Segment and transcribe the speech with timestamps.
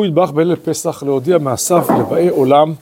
[0.00, 2.74] הוא ידבח בליל פסח להודיע מעשיו לבאי עולם,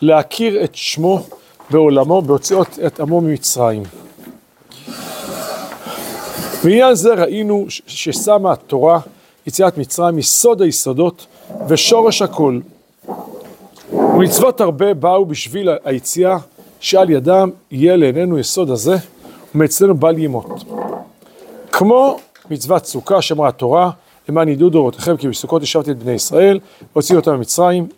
[0.00, 1.26] להכיר את שמו
[1.70, 3.82] בעולמו, בהוציאות את עמו ממצרים.
[6.64, 9.00] בעניין זה ראינו ששמה התורה
[9.46, 11.26] יציאת מצרים יסוד היסודות
[11.68, 12.60] ושורש הכל.
[13.92, 16.36] ומצוות הרבה באו בשביל היציאה
[16.80, 18.96] שעל ידם יהיה לעינינו יסוד הזה
[19.54, 20.64] ומאצלנו בל ימות.
[21.72, 22.16] כמו
[22.50, 23.90] מצוות סוכה שאמרה התורה
[24.28, 26.58] למען ידעו דורותיכם כי בסוכות ישבתי את בני ישראל
[26.92, 27.88] והוציאו אותם ממצרים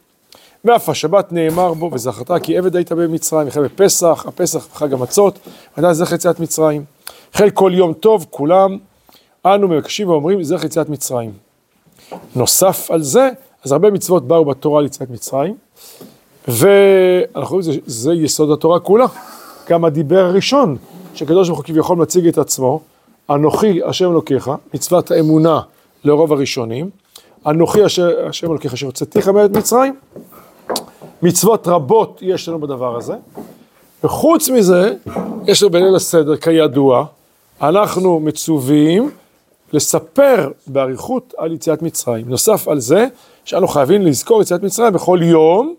[0.65, 5.39] ואף השבת נאמר בו וזכרת כי עבד היית במצרים וכן בפסח, הפסח וחג המצות
[5.79, 6.85] ודאי זכר יציאת מצרים.
[7.35, 8.79] החל כל יום טוב כולם
[9.47, 11.33] אנו מבקשים ואומרים זכר יציאת מצרים.
[12.37, 13.31] נוסף על זה
[13.65, 15.55] אז הרבה מצוות באו בתורה ליציאת מצרים
[16.49, 19.07] ואנחנו רואים שזה יסוד התורה כולה.
[19.69, 20.77] גם הדיבר הראשון
[21.15, 22.81] שקדוש ברוך הוא כביכול מציג את עצמו
[23.31, 25.61] אנוכי השם אלוקיך, מצוות האמונה
[26.05, 26.91] לרוב הראשונים,
[27.47, 27.81] אנוכי
[28.29, 29.97] השם אלוקיך שהוצאתיך מארץ מצרים,
[31.23, 33.15] מצוות רבות יש לנו בדבר הזה,
[34.05, 34.95] וחוץ מזה,
[35.47, 37.05] יש לנו בליל הסדר, כידוע,
[37.63, 39.11] אנחנו מצווים
[39.73, 42.29] לספר באריכות על יציאת מצרים.
[42.29, 43.07] נוסף על זה,
[43.45, 45.75] שאנו חייבים לזכור יציאת מצרים בכל יום,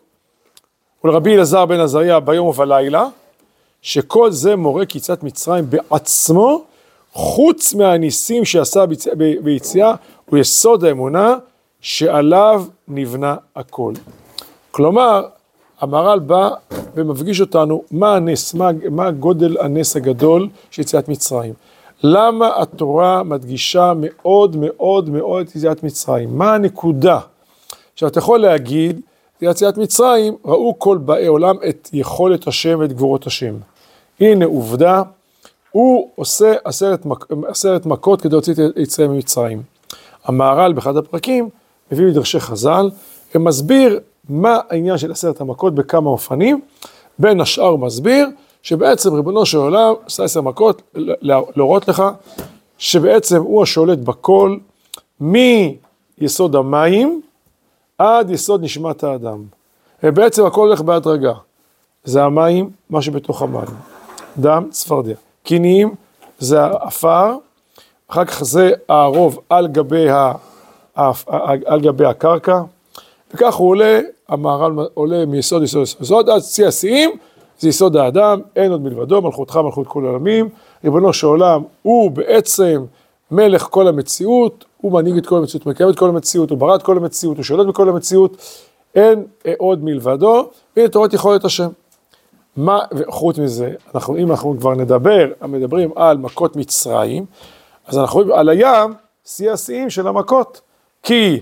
[1.03, 3.07] ולרבי אלעזר בן עזריה ביום ובלילה,
[3.81, 6.63] שכל זה מורה כי יציאת מצרים בעצמו,
[7.13, 8.85] חוץ מהניסים שעשה
[9.43, 9.95] ביציאה,
[10.29, 11.35] הוא יסוד האמונה
[11.81, 13.93] שעליו נבנה הכל.
[14.71, 15.25] כלומר,
[15.79, 16.49] המהר"ל בא
[16.95, 21.53] ומפגיש אותנו מה הנס, מה, מה גודל הנס הגדול של יציאת מצרים.
[22.03, 26.37] למה התורה מדגישה מאוד מאוד מאוד את יציאת מצרים?
[26.37, 27.19] מה הנקודה?
[27.93, 29.01] עכשיו, אתה יכול להגיד,
[29.41, 33.55] ביציאת מצרים ראו כל באי עולם את יכולת השם ואת גבורות השם.
[34.19, 35.01] הנה עובדה,
[35.71, 39.61] הוא עושה עשרת, מק, עשרת מכות כדי להוציא את יציאה ממצרים.
[40.25, 41.49] המהר"ל באחד הפרקים
[41.91, 42.89] מביא מדרשי חז"ל
[43.35, 46.61] ומסביר מה העניין של עשרת המכות בכמה אופנים,
[47.19, 48.27] בין השאר הוא מסביר
[48.63, 50.81] שבעצם ריבונו של עולם עשה עשר מכות
[51.55, 52.03] להראות לך
[52.77, 54.57] שבעצם הוא השולט בכל
[55.19, 57.21] מיסוד המים
[57.97, 59.43] עד יסוד נשמת האדם.
[60.03, 61.33] ובעצם הכל הולך בהדרגה.
[62.03, 63.67] זה המים, מה שבתוך המים.
[64.37, 65.13] דם, צפרדע.
[65.43, 65.95] קינים
[66.39, 67.37] זה העפר,
[68.07, 70.31] אחר כך זה הרוב על גבי, ה,
[71.65, 72.61] על גבי הקרקע,
[73.33, 77.11] וכך הוא עולה, המהר"ל עולה מיסוד יסוד יסוד יסוד, עד שיא השיאים,
[77.59, 80.49] זה יסוד האדם, אין עוד מלבדו, מלכותך מלכות כל העולמים,
[80.83, 82.85] ריבונו של עולם הוא בעצם
[83.31, 86.83] מלך כל המציאות, הוא מנהיג את כל המציאות, מקיים את כל המציאות, הוא ברא את
[86.83, 88.37] כל המציאות, הוא שולט בכל המציאות,
[88.95, 89.23] אין
[89.57, 91.67] עוד מלבדו, והנה תורת יכולת השם.
[92.57, 97.25] מה, וחוץ מזה, אנחנו, אם אנחנו כבר נדבר, מדברים על מכות מצרים,
[97.87, 98.93] אז אנחנו רואים על הים,
[99.25, 100.61] שיא השיאים של המכות.
[101.03, 101.39] כי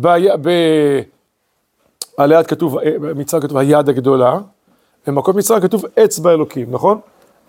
[0.00, 0.08] ב,
[0.42, 0.50] ב,
[2.16, 4.38] על היד כתוב, במצרים כתוב היד הגדולה,
[5.06, 7.00] במכות מצרים כתוב אצבע אלוקים, נכון?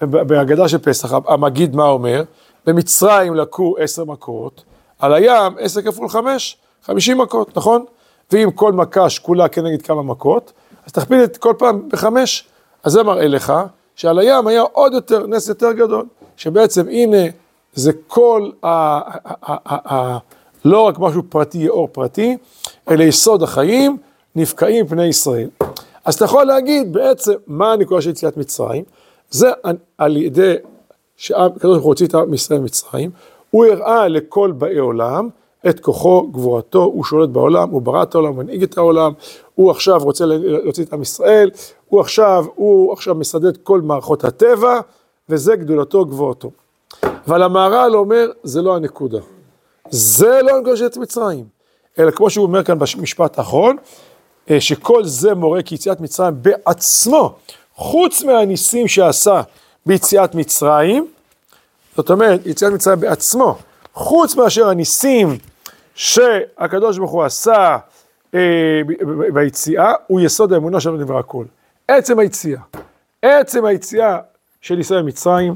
[0.01, 2.23] בהגדה של פסח, המגיד מה אומר?
[2.65, 4.63] במצרים לקו עשר מכות,
[4.99, 7.85] על הים עשר כפול חמש, חמישים מכות, נכון?
[8.31, 10.51] ואם כל מכה שקולה כנגד כמה מכות,
[10.85, 12.47] אז תכפיל את כל פעם בחמש.
[12.83, 13.53] אז זה מראה לך
[13.95, 16.05] שעל הים היה עוד יותר, נס יותר גדול,
[16.37, 17.27] שבעצם הנה
[17.73, 20.17] זה כל, ה, ה, ה, ה,
[20.65, 22.37] לא רק משהו פרטי, אור פרטי,
[22.89, 23.97] אלא יסוד החיים,
[24.35, 25.49] נפקעים פני ישראל.
[26.05, 28.83] אז אתה יכול להגיד בעצם מה הנקודה של יציאת מצרים,
[29.29, 29.49] זה
[29.97, 30.55] על ידי
[31.17, 33.11] שהקדוש ברוך הוא הוציא את עם ישראל ממצרים,
[33.51, 35.29] הוא הראה לכל באי עולם
[35.69, 39.13] את כוחו, גבורתו, הוא שולט בעולם, הוא ברא את העולם, הוא מנהיג את העולם,
[39.55, 41.49] הוא עכשיו רוצה להוציא את עם ישראל,
[41.89, 44.79] הוא עכשיו, הוא עכשיו מסדר את כל מערכות הטבע,
[45.29, 46.51] וזה גדולתו, גבורתו.
[47.03, 49.19] אבל המהר"ל אומר, זה לא הנקודה.
[49.89, 51.45] זה לא הנקודה של יציאת מצרים.
[51.99, 53.77] אלא כמו שהוא אומר כאן במשפט האחרון,
[54.49, 57.35] אה, שכל זה מורה כי יציאת מצרים בעצמו,
[57.75, 59.41] חוץ מהניסים שעשה
[59.85, 61.07] ביציאת מצרים,
[61.95, 63.55] זאת אומרת, יציאת מצרים בעצמו,
[63.93, 65.37] חוץ מאשר הניסים
[65.95, 67.77] שהקדוש ברוך הוא עשה
[68.35, 68.81] אה,
[69.33, 71.45] ביציאה, הוא יסוד האמונה שלנו לדבר הכל.
[71.89, 72.61] עצם היציאה,
[73.21, 74.19] עצם היציאה
[74.61, 75.55] של ישראל ממצרים,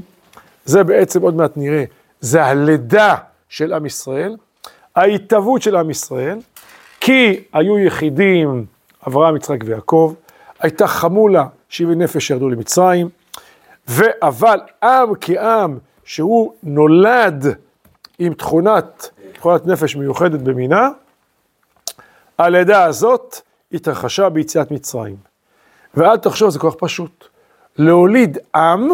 [0.64, 1.84] זה בעצם עוד מעט נראה,
[2.20, 3.14] זה הלידה
[3.48, 4.36] של עם ישראל,
[4.96, 6.38] ההתהוות של עם ישראל,
[7.00, 8.66] כי היו יחידים,
[9.08, 10.14] אברהם, יצחק ויעקב,
[10.58, 13.08] הייתה חמולה, שבעי נפש ירדו למצרים,
[14.22, 17.44] אבל עם כעם שהוא נולד
[18.18, 20.88] עם תכונת, תכונת נפש מיוחדת במינה,
[22.38, 23.36] הלידה הזאת
[23.72, 25.33] התרחשה ביציאת מצרים.
[25.96, 27.24] ואל תחשוב, זה כל כך פשוט.
[27.78, 28.88] להוליד עם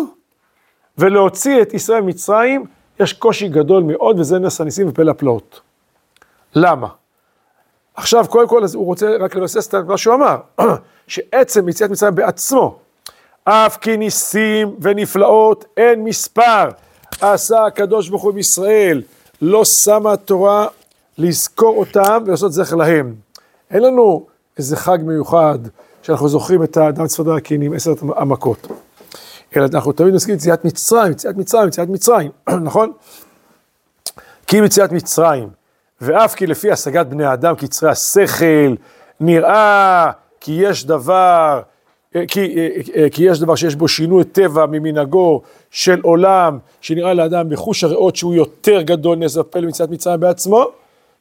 [0.99, 2.64] ולהוציא את ישראל ממצרים,
[3.00, 5.61] יש קושי גדול מאוד, וזה נס הניסים ופלא הפלאות.
[6.55, 6.88] למה?
[7.94, 10.37] עכשיו, קודם כל, הוא רוצה רק לבסס את מה שהוא אמר,
[11.06, 12.79] שעצם יציאת מצרים בעצמו,
[13.44, 16.69] אף כי ניסים ונפלאות אין מספר,
[17.20, 19.02] עשה הקדוש ברוך הוא בישראל,
[19.43, 20.67] לא שמה התורה
[21.19, 23.14] לזכור אותם ולעשות זכר להם.
[23.70, 24.26] אין לנו
[24.58, 25.58] איזה חג מיוחד
[26.11, 28.67] שאנחנו זוכרים את האדם צפרדע הקינים, עשרת המכות.
[29.57, 32.31] אלא אנחנו תמיד מזכירים יציאת מצרים, יציאת מצרים, יציאת מצרים,
[32.69, 32.93] נכון?
[34.47, 35.49] כי אם יציאת מצרים,
[36.01, 38.75] ואף כי לפי השגת בני האדם קצרי השכל,
[39.21, 40.11] נראה
[40.41, 41.61] כי יש דבר,
[42.17, 47.15] אה, כי, אה, אה, כי יש דבר שיש בו שינוי טבע ממנהגו של עולם, שנראה
[47.15, 50.65] לאדם בחוש הריאות שהוא יותר גדול נזר פלא מיציאת מצרים בעצמו,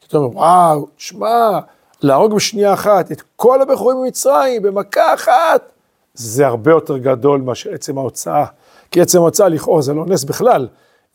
[0.07, 1.59] אתה אומר, וואו, שמע,
[2.01, 5.71] להרוג בשנייה אחת את כל הבחורים ממצרים במכה אחת,
[6.13, 8.45] זה הרבה יותר גדול מאשר עצם ההוצאה.
[8.91, 10.67] כי עצם ההוצאה לכאורה זה לא נס בכלל,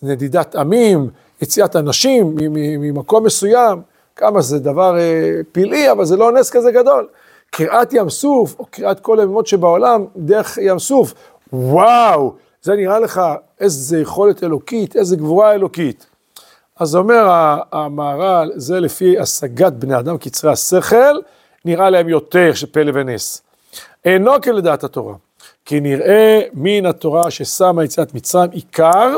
[0.02, 1.10] נדידת עמים,
[1.42, 3.82] יציאת אנשים ממקום מסוים,
[4.16, 7.08] כמה זה דבר אה, פלאי, אבל זה לא נס כזה גדול.
[7.50, 11.14] קריעת ים סוף, או קריעת כל הימות שבעולם דרך ים סוף,
[11.52, 13.20] וואו, זה נראה לך
[13.60, 16.06] איזה יכולת אלוקית, איזה גבורה אלוקית.
[16.80, 17.28] אז אומר
[17.72, 21.18] המהר"ל, זה לפי השגת בני אדם קצרי השכל,
[21.64, 23.42] נראה להם יותר שפלא ונס.
[24.04, 25.14] אינו כלדעת התורה,
[25.64, 29.16] כי נראה מן התורה ששמה יציאת מצרים עיקר,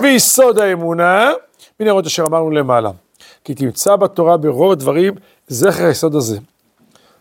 [0.00, 1.32] ויסוד האמונה,
[1.80, 2.90] מנהרות אשר אמרנו למעלה.
[3.44, 5.14] כי תמצא בתורה ברוב הדברים
[5.48, 6.38] זכר היסוד הזה.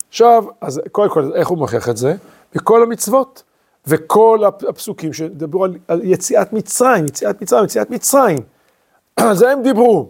[0.09, 2.15] עכשיו, אז קודם כל, איך הוא מוכיח את זה?
[2.55, 3.43] בכל המצוות,
[3.87, 8.37] וכל הפסוקים שדיברו על, על יציאת מצרים, יציאת מצרים, יציאת מצרים.
[9.33, 10.09] זה הם דיברו.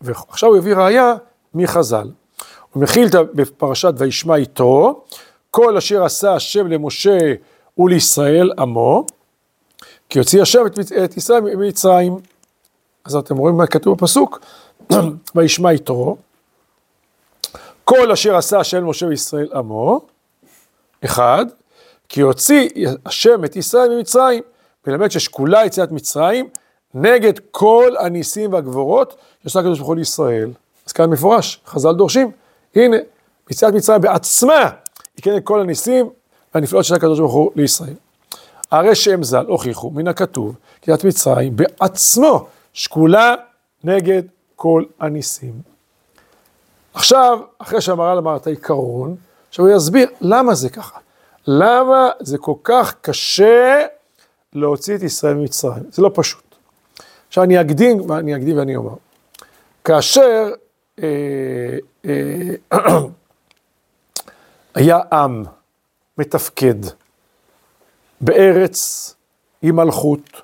[0.00, 1.14] ועכשיו הוא הביא ראייה
[1.54, 2.10] מחז"ל.
[2.72, 5.04] הוא מכיל בפרשת וישמע יתרו,
[5.50, 7.18] כל אשר עשה השם למשה
[7.78, 9.06] ולישראל עמו,
[10.08, 12.18] כי הוציא השם את, את ישראל ממצרים.
[13.04, 14.40] אז אתם רואים מה כתוב בפסוק,
[15.34, 16.16] וישמע יתרו,
[17.84, 20.00] כל אשר עשה השם למשה וישראל עמו,
[21.04, 21.46] אחד,
[22.08, 22.68] כי הוציא
[23.06, 24.42] השם את ישראל ממצרים.
[24.86, 26.48] מלמד ששקולה יציאת מצרים
[26.94, 30.50] נגד כל הניסים והגבורות שעשה הקדוש ברוך הוא לישראל.
[30.86, 32.30] אז כאן מפורש, חז"ל דורשים,
[32.74, 32.96] הנה,
[33.50, 34.70] יציאת מצרים בעצמה
[35.16, 36.10] היא כנגד כל הניסים
[36.54, 37.94] והנפלאות שעשה הקדוש ברוך הוא לישראל.
[38.70, 43.34] הרי שהם ז"ל הוכיחו מן הכתוב, יציאת מצרים בעצמו שקולה
[43.84, 44.22] נגד
[44.56, 45.52] כל הניסים.
[46.94, 49.16] עכשיו, אחרי שהמהר"ל אמר את העיקרון,
[49.48, 50.98] עכשיו הוא יסביר למה זה ככה.
[51.46, 53.86] למה זה כל כך קשה
[54.56, 55.82] להוציא את ישראל ממצרים.
[55.90, 56.54] זה לא פשוט.
[57.28, 58.94] עכשיו אני אקדים, אני אקדים ואני אומר.
[59.84, 60.50] כאשר
[61.02, 62.78] אה, אה,
[64.74, 65.44] היה עם
[66.18, 66.74] מתפקד
[68.20, 69.14] בארץ
[69.62, 70.42] עם מלכות,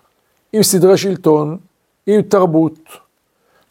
[0.53, 1.59] עם סדרי שלטון,
[2.07, 2.79] עם תרבות,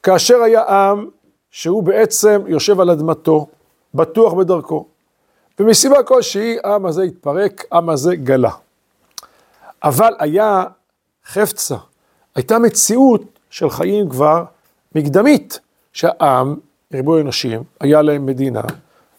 [0.04, 1.10] כאשר היה עם
[1.52, 3.48] שהוא בעצם יושב על אדמתו,
[3.94, 4.86] בטוח בדרכו,
[5.60, 8.52] ומסיבה כלשהי העם הזה התפרק, העם הזה גלה.
[9.84, 10.64] אבל היה
[11.26, 11.76] חפצה,
[12.36, 14.44] הייתה מציאות של חיים כבר
[14.96, 15.60] מקדמית,
[15.94, 16.56] שהעם,
[16.94, 18.62] ריבוי אנשים, היה להם מדינה,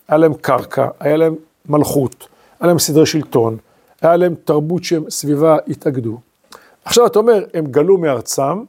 [0.08, 1.34] היה להם קרקע, היה להם
[1.68, 2.28] מלכות,
[2.60, 3.56] היה להם סדרי שלטון,
[4.02, 6.18] היה להם תרבות שהם סביבה התאגדו.
[6.84, 8.64] עכשיו אתה אומר, הם גלו מארצם,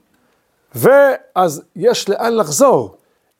[0.75, 2.95] ואז יש לאן לחזור.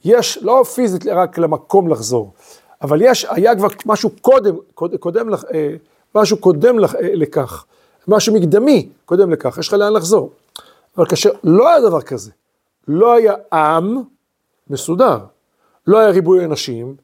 [0.06, 2.34] יש לא פיזית רק למקום לחזור,
[2.82, 5.70] אבל יש, היה כבר משהו קודם, קודם, קודם אה,
[6.16, 7.66] משהו קודם אה, לכך.
[8.08, 10.32] משהו מקדמי קודם לכך, יש לך לאן לחזור.
[10.98, 12.32] אבל כאשר לא היה דבר כזה,
[12.88, 14.02] לא היה עם
[14.70, 15.18] מסודר,
[15.88, 16.96] לא היה ריבוי אנשים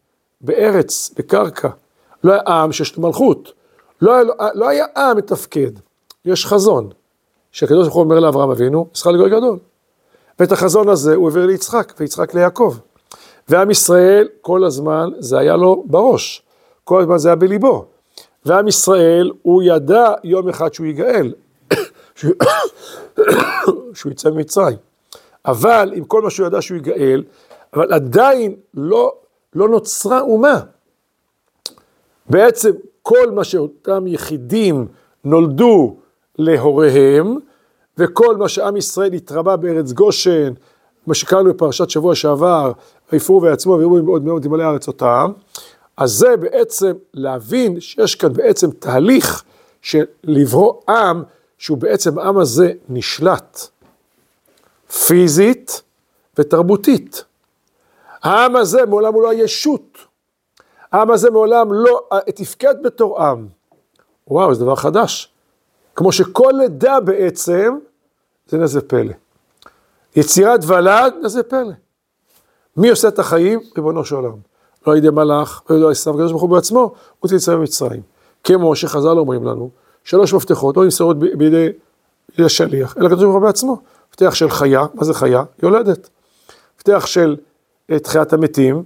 [0.42, 1.70] בארץ, בקרקע,
[2.24, 3.54] לא היה עם שיש לו מלכות,
[4.02, 5.72] לא היה, לא היה עם מתפקד,
[6.26, 6.90] יש חזון,
[7.52, 9.60] שהקדוש ברוך הוא אומר לאברהם אבינו, ישחק לגוי גדול.
[10.40, 12.78] ואת החזון הזה הוא העביר ליצחק, ויצחק ליעקב.
[13.50, 16.42] ועם ישראל, כל הזמן זה היה לו בראש,
[16.84, 17.86] כל הזמן זה היה בליבו.
[18.46, 21.34] ועם ישראל, הוא ידע יום אחד שהוא ייגאל,
[23.94, 24.78] שהוא יצא ממצרים.
[25.46, 27.24] אבל עם כל מה שהוא ידע שהוא ייגאל,
[27.74, 29.14] אבל עדיין לא,
[29.54, 30.60] לא נוצרה אומה.
[32.30, 34.88] בעצם כל מה שאותם יחידים
[35.24, 35.96] נולדו
[36.38, 37.38] להוריהם,
[37.98, 40.54] וכל מה שעם ישראל התרבה בארץ גושן,
[41.08, 42.72] מה שקראנו בפרשת שבוע שעבר,
[43.12, 45.32] ויפרו ויעצמו ויראו מאוד מאוד ימלא הארץ אותם,
[46.00, 49.44] אז זה בעצם להבין שיש כאן בעצם תהליך
[49.82, 51.24] של לברוא עם,
[51.58, 53.68] שהוא בעצם העם הזה נשלט
[55.08, 55.82] פיזית
[56.38, 57.24] ותרבותית.
[58.22, 59.98] העם הזה מעולם הוא לא הישות.
[60.92, 62.02] העם הזה מעולם לא
[62.36, 63.48] תפקד בתור עם.
[64.28, 65.34] וואו, זה דבר חדש.
[65.96, 67.78] כמו שכל לידה בעצם
[68.48, 69.14] זה נזה פלא.
[70.16, 71.74] יצירת ולד, נזה פלא.
[72.78, 73.60] מי עושה את החיים?
[73.76, 74.49] ריבונו של עולם.
[74.88, 78.02] לא על ידי מלאך, לא על סתם הקדוש ברוך הוא בעצמו, הוא תצא במצרים.
[78.44, 79.70] כמו שחז"ל אומרים לנו,
[80.04, 81.70] שלוש מפתחות לא נמסרות בידי
[82.38, 83.82] השליח, אלא הקדוש ברוך הוא בעצמו.
[84.10, 85.44] מפתח של חיה, מה זה חיה?
[85.64, 86.10] יולדת.
[86.78, 87.38] מפתח של
[87.92, 88.84] אה, תחיית המתים,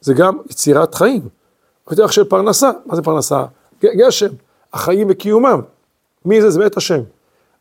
[0.00, 1.28] זה גם יצירת חיים.
[1.86, 3.44] מפתח של פרנסה, מה זה פרנסה?
[3.84, 4.30] גשם,
[4.72, 5.60] החיים וקיומם.
[6.24, 6.50] מי זה?
[6.50, 7.00] זה בית השם.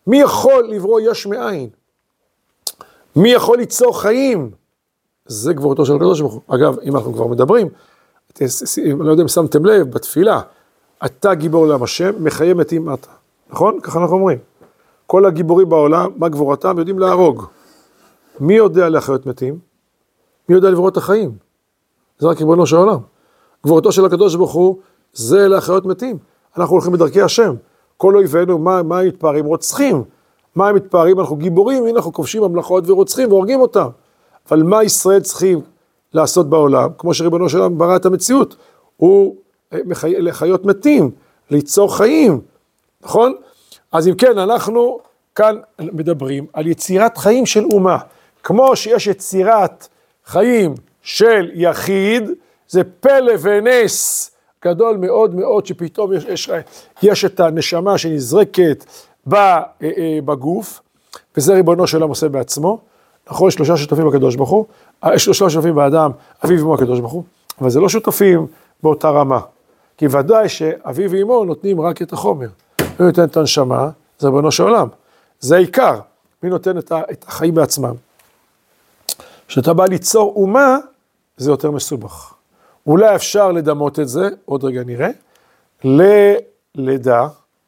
[0.07, 1.69] מי יכול לברוא יש מאין?
[3.15, 4.51] מי יכול ליצור חיים?
[5.25, 6.41] זה גבורתו של הקדוש ברוך הוא.
[6.47, 7.67] אגב, אם אנחנו כבר מדברים,
[8.85, 10.41] לא יודע אם שמתם לב, בתפילה,
[11.05, 13.09] אתה גיבור לעם השם, מחיה מתים אתה.
[13.49, 13.79] נכון?
[13.79, 14.37] ככה אנחנו אומרים.
[15.07, 16.77] כל הגיבורים בעולם, מה גבורתם?
[16.77, 17.45] יודעים להרוג.
[18.39, 19.59] מי יודע להחיות מתים?
[20.49, 21.31] מי יודע לברוא את החיים?
[22.19, 22.99] זה רק ריבונו של עולם.
[23.65, 24.77] גבורתו של הקדוש ברוך הוא,
[25.13, 26.17] זה להחיות מתים.
[26.57, 27.55] אנחנו הולכים בדרכי השם.
[27.97, 29.45] כל אויבינו, מה, מה הם מתפארים?
[29.45, 30.03] רוצחים.
[30.55, 31.19] מה הם מתפארים?
[31.19, 33.87] אנחנו גיבורים, הנה אנחנו כובשים ממלכות ורוצחים והורגים אותם.
[34.49, 35.61] אבל מה ישראל צריכים
[36.13, 36.89] לעשות בעולם?
[36.97, 38.55] כמו שריבונו של עולם ברא את המציאות.
[38.97, 39.35] הוא
[39.73, 40.21] אה, מחי...
[40.21, 41.11] לחיות מתים,
[41.51, 42.41] ליצור חיים,
[43.01, 43.33] נכון?
[43.91, 44.99] אז אם כן, אנחנו
[45.35, 47.97] כאן מדברים על יצירת חיים של אומה.
[48.43, 49.87] כמו שיש יצירת
[50.25, 52.29] חיים של יחיד,
[52.69, 54.31] זה פלא ונס
[54.65, 56.49] גדול מאוד מאוד, שפתאום יש, יש,
[57.03, 58.85] יש את הנשמה שנזרקת
[59.33, 60.81] אה, אה, בגוף,
[61.37, 62.79] וזה ריבונו של עולם עושה בעצמו.
[63.29, 64.65] נכון, שלושה שותפים בקדוש ברוך הוא,
[65.03, 66.11] אה, שלושה שותפים באדם,
[66.45, 67.23] אביו ואמו הקדוש ברוך הוא,
[67.61, 68.47] אבל זה לא שותפים
[68.83, 69.39] באותה רמה.
[69.97, 72.47] כי ודאי שאביו ואמו נותנים רק את החומר.
[72.79, 73.89] מי נותן את הנשמה?
[74.19, 74.87] זה ריבונו של עולם.
[75.39, 75.99] זה העיקר.
[76.43, 77.93] מי נותן את החיים בעצמם?
[79.47, 80.77] כשאתה בא ליצור אומה,
[81.37, 82.33] זה יותר מסובך.
[82.87, 85.09] אולי אפשר לדמות את זה, עוד רגע נראה,
[85.83, 87.27] ללידה,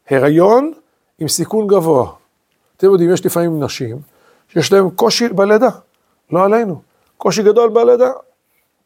[0.09, 0.73] הריון
[1.19, 2.11] עם סיכון גבוה.
[2.77, 3.97] אתם יודעים, יש לפעמים נשים
[4.49, 5.69] שיש להן קושי בלידה,
[6.31, 6.81] לא עלינו.
[7.17, 8.11] קושי גדול בלידה.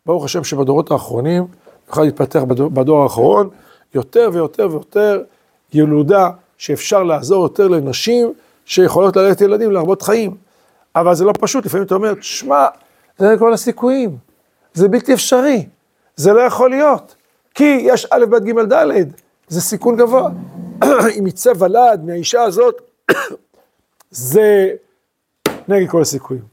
[0.06, 1.48] ברוך השם שבדורות האחרונים,
[1.89, 3.50] יכול להתפתח בדור, האחרון,
[3.96, 5.24] יותר ויותר ויותר
[5.74, 8.34] ילודה שאפשר לעזור יותר לנשים
[8.66, 10.36] שיכולות ללדת ילדים להרבות חיים.
[10.96, 12.66] אבל זה לא פשוט, לפעמים אתה אומר, שמע,
[13.18, 14.18] זה כל הסיכויים,
[14.74, 15.66] זה בלתי אפשרי.
[16.16, 17.16] זה לא יכול להיות,
[17.56, 18.86] כי יש א', ב', ג', ד',
[19.48, 20.30] זה סיכון גבוה.
[21.20, 22.82] אם יצא ולד מהאישה הזאת,
[24.12, 24.70] זה
[25.69, 26.43] נגד כל הסיכויים.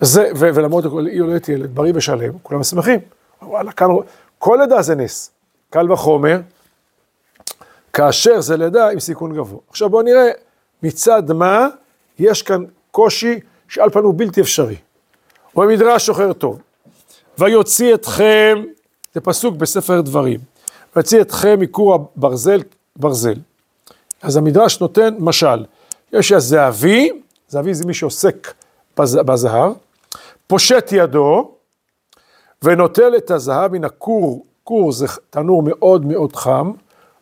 [0.00, 3.00] זה, ו- ולמרות הכל, היא יולדת ילד בריא ושלם, כולם שמחים.
[3.42, 3.88] וואלה, כאן,
[4.38, 5.30] כל לידה זה נס.
[5.70, 6.40] קל וחומר,
[7.92, 9.60] כאשר זה לידה עם סיכון גבוה.
[9.68, 10.30] עכשיו בואו נראה
[10.82, 11.68] מצד מה
[12.18, 14.76] יש כאן קושי שעל פנו בלתי אפשרי.
[15.52, 16.60] הוא המדרש שוחר טוב.
[17.38, 18.62] ויוציא אתכם,
[19.14, 20.40] זה פסוק בספר דברים,
[20.96, 22.60] ויוציא אתכם מכור הברזל,
[22.96, 23.34] ברזל.
[24.22, 25.64] אז המדרש נותן משל,
[26.12, 27.10] יש הזהבי,
[27.48, 28.54] זהבי זה מי שעוסק
[28.96, 29.72] בזהב,
[30.46, 31.50] פושט ידו,
[32.62, 36.72] ונוטל את הזהב מן הכור, כור זה תנור מאוד מאוד חם,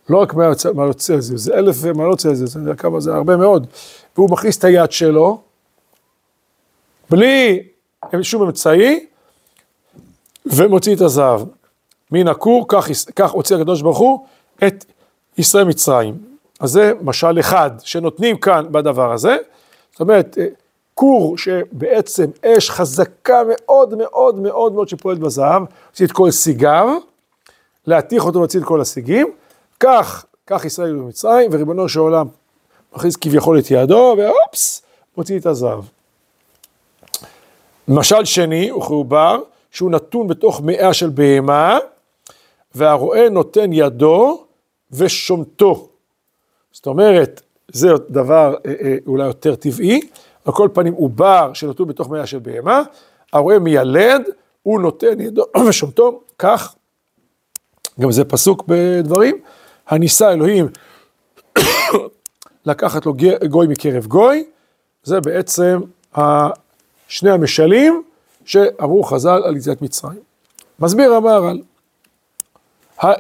[0.08, 0.34] לא רק
[0.74, 3.66] מעלות צלזיוס, זה אלף מעלות צלזיוס, זה יודע כמה זה הרבה מאוד,
[4.16, 5.40] והוא מכניס את היד שלו,
[7.10, 7.62] בלי
[8.22, 9.06] שום אמצעי,
[10.46, 11.42] ומוציא את הזהב.
[12.10, 14.26] מן הכור, כך, כך הוציא הקדוש ברוך הוא
[14.66, 14.84] את
[15.38, 16.18] ישראל מצרים.
[16.60, 19.36] אז זה משל אחד שנותנים כאן בדבר הזה.
[19.92, 20.46] זאת אומרת, אה,
[20.94, 26.98] כור שבעצם אש חזקה מאוד מאוד מאוד מאוד שפועלת בזהב, הוציא את כל סיגיו,
[27.86, 29.32] להתיך אותו ולהוציא את כל הסיגים.
[29.80, 32.26] כך, כך ישראל במצרים, וריבונו של עולם
[32.96, 34.82] מכניס כביכול את ידו, ואופס,
[35.16, 35.84] מוציא את הזהב.
[37.88, 41.78] משל שני הוא חיובר, שהוא נתון בתוך מאה של בהמה,
[42.74, 44.44] והרועה נותן ידו
[44.90, 45.88] ושומטו.
[46.72, 47.42] זאת אומרת,
[47.72, 50.00] זה דבר אה, אה, אולי יותר טבעי,
[50.44, 52.82] על כל פנים עובר שנתון בתוך מאה של בהמה,
[53.32, 54.22] הרועה מיילד,
[54.62, 56.74] הוא נותן ידו ושומטו, כך,
[58.00, 59.36] גם זה פסוק בדברים,
[59.88, 60.68] הניסה אלוהים
[62.66, 63.14] לקחת לו
[63.48, 64.44] גוי מקרב גוי,
[65.04, 65.80] זה בעצם
[67.08, 68.02] שני המשלים
[68.44, 70.20] שאמרו חז"ל על יציאת מצרים.
[70.78, 71.62] מסביר המהר"ל,
[73.04, 73.14] אה,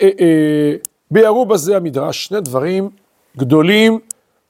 [1.10, 2.90] ביארו בזה המדרש שני דברים
[3.36, 3.98] גדולים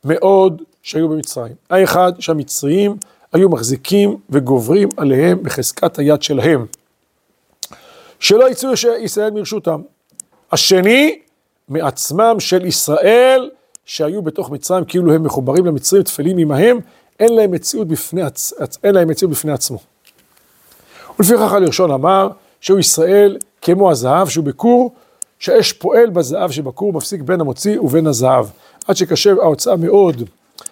[0.05, 1.53] מאוד שהיו במצרים.
[1.71, 2.97] האחד, שהמצרים
[3.33, 6.67] היו מחזיקים וגוברים עליהם בחזקת היד שלהם,
[8.21, 9.81] שלא יצאו ישראל מרשותם.
[10.53, 11.19] השני,
[11.69, 13.51] מעצמם של ישראל,
[13.85, 16.79] שהיו בתוך מצרים כאילו הם מחוברים למצרים, טפלים עמהם,
[17.21, 18.53] אין להם מציאות בפני, עצ...
[18.85, 19.79] אין להם מציאות בפני עצמו.
[21.19, 22.29] ולפיכך הלרשון אמר
[22.61, 24.93] שהוא ישראל כמו הזהב שהוא בכור,
[25.39, 28.47] שהאש פועל בזהב שבכור, מפסיק בין המוציא ובין הזהב,
[28.89, 30.23] עד שקשה ההוצאה מאוד.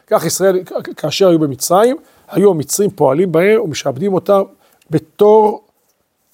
[0.07, 0.65] כך ישראל,
[0.97, 1.97] כאשר היו במצרים,
[2.29, 4.43] היו המצרים פועלים בהם ומשעבדים אותם
[4.91, 5.65] בתור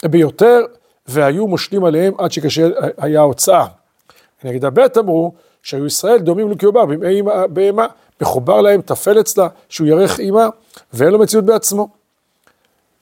[0.05, 0.61] ביותר,
[1.07, 2.69] והיו מושלים עליהם עד שקשה
[2.99, 3.67] היה ההוצאה.
[4.45, 6.85] נגד הבית אמרו שהיו ישראל דומים לקיובר
[7.51, 7.87] בהמה,
[8.21, 10.49] מחובר להם, טפל אצלה, שהוא ירך אימה,
[10.93, 11.89] ואין לו מציאות בעצמו.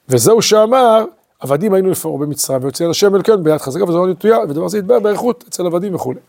[0.09, 1.04] וזהו שאמר,
[1.40, 5.45] עבדים היינו לפרעה במצרים, ויוצא השם אלוקינו ביד חזקה וזרוע נטויה, ודבר זה יתבהר באריכות
[5.49, 6.21] אצל עבדים וכולי.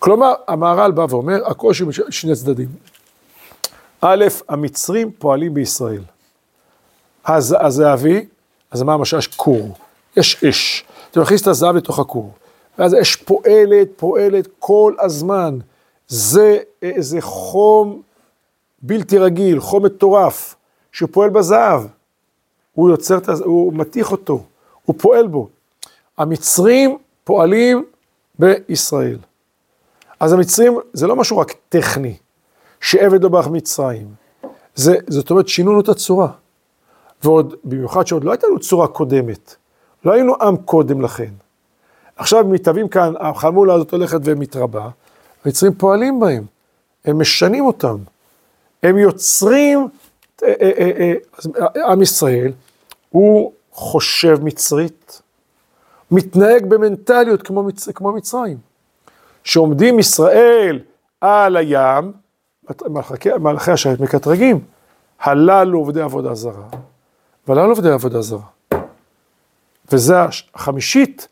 [0.00, 2.68] כלומר, המהר"ל בא ואומר, הקושי משני צדדים.
[4.00, 6.02] א', המצרים פועלים בישראל.
[7.24, 8.26] אז הזהבי,
[8.70, 9.18] אז מה המשל?
[9.18, 9.74] יש כור,
[10.16, 10.84] יש אש.
[11.10, 12.32] אתה מכניס את הזהב לתוך הכור.
[12.78, 15.58] ואז האש פועלת, פועלת כל הזמן.
[16.08, 18.02] זה איזה חום
[18.82, 20.54] בלתי רגיל, חום מטורף,
[20.92, 21.82] שפועל בזהב.
[22.72, 24.44] הוא יוצר את הזהב, הוא מתיך אותו,
[24.84, 25.48] הוא פועל בו.
[26.18, 27.84] המצרים פועלים
[28.38, 29.18] בישראל.
[30.20, 32.16] אז המצרים זה לא משהו רק טכני,
[32.80, 34.06] שעבד לא ברח מצרים.
[34.74, 36.28] זה, זאת אומרת, שינו לו את הצורה.
[37.24, 39.54] ועוד, במיוחד שעוד לא הייתה לנו צורה קודמת.
[40.04, 41.30] לא היינו עם קודם לכן.
[42.16, 44.88] עכשיו מתהווים כאן, החמולה הזאת הולכת ומתרבה,
[45.44, 46.44] המצרים פועלים בהם,
[47.04, 47.96] הם משנים אותם,
[48.82, 49.88] הם יוצרים,
[50.42, 51.14] אה, אה,
[51.76, 52.52] אה, עם ישראל
[53.10, 55.22] הוא חושב מצרית,
[56.10, 57.88] מתנהג במנטליות כמו, מצ...
[57.88, 58.69] כמו מצרים.
[59.44, 60.80] שעומדים ישראל
[61.20, 62.12] על הים,
[63.40, 64.60] מלאכי השרת מקטרגים,
[65.20, 66.68] הללו עובדי עבודה זרה,
[67.48, 68.46] והללו עובדי עבודה זרה.
[69.92, 70.14] וזה
[70.54, 71.28] החמישית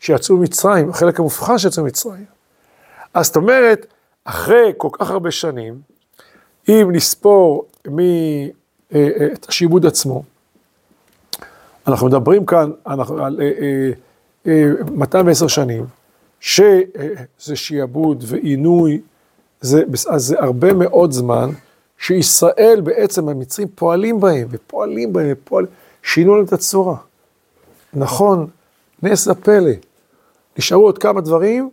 [0.00, 2.24] שיצאו ממצרים, החלק המובחן שיצאו ממצרים.
[3.14, 3.86] אז זאת אומרת,
[4.24, 5.80] אחרי כל כך הרבה שנים,
[6.68, 8.50] אם נספור מ, אה,
[8.94, 10.22] אה, את השיבוד עצמו,
[11.86, 13.40] אנחנו מדברים כאן אנחנו, על
[14.46, 15.86] אה, 210 שנים,
[16.40, 19.00] שזה שיעבוד ועינוי,
[19.60, 19.82] זה,
[20.16, 21.50] זה הרבה מאוד זמן
[21.98, 25.70] שישראל בעצם, המצרים פועלים בהם, ופועלים בהם, ופועלים,
[26.02, 26.96] שינו להם את הצורה.
[27.94, 28.46] נכון,
[29.02, 29.70] נס הפלא.
[30.58, 31.70] נשארו עוד כמה דברים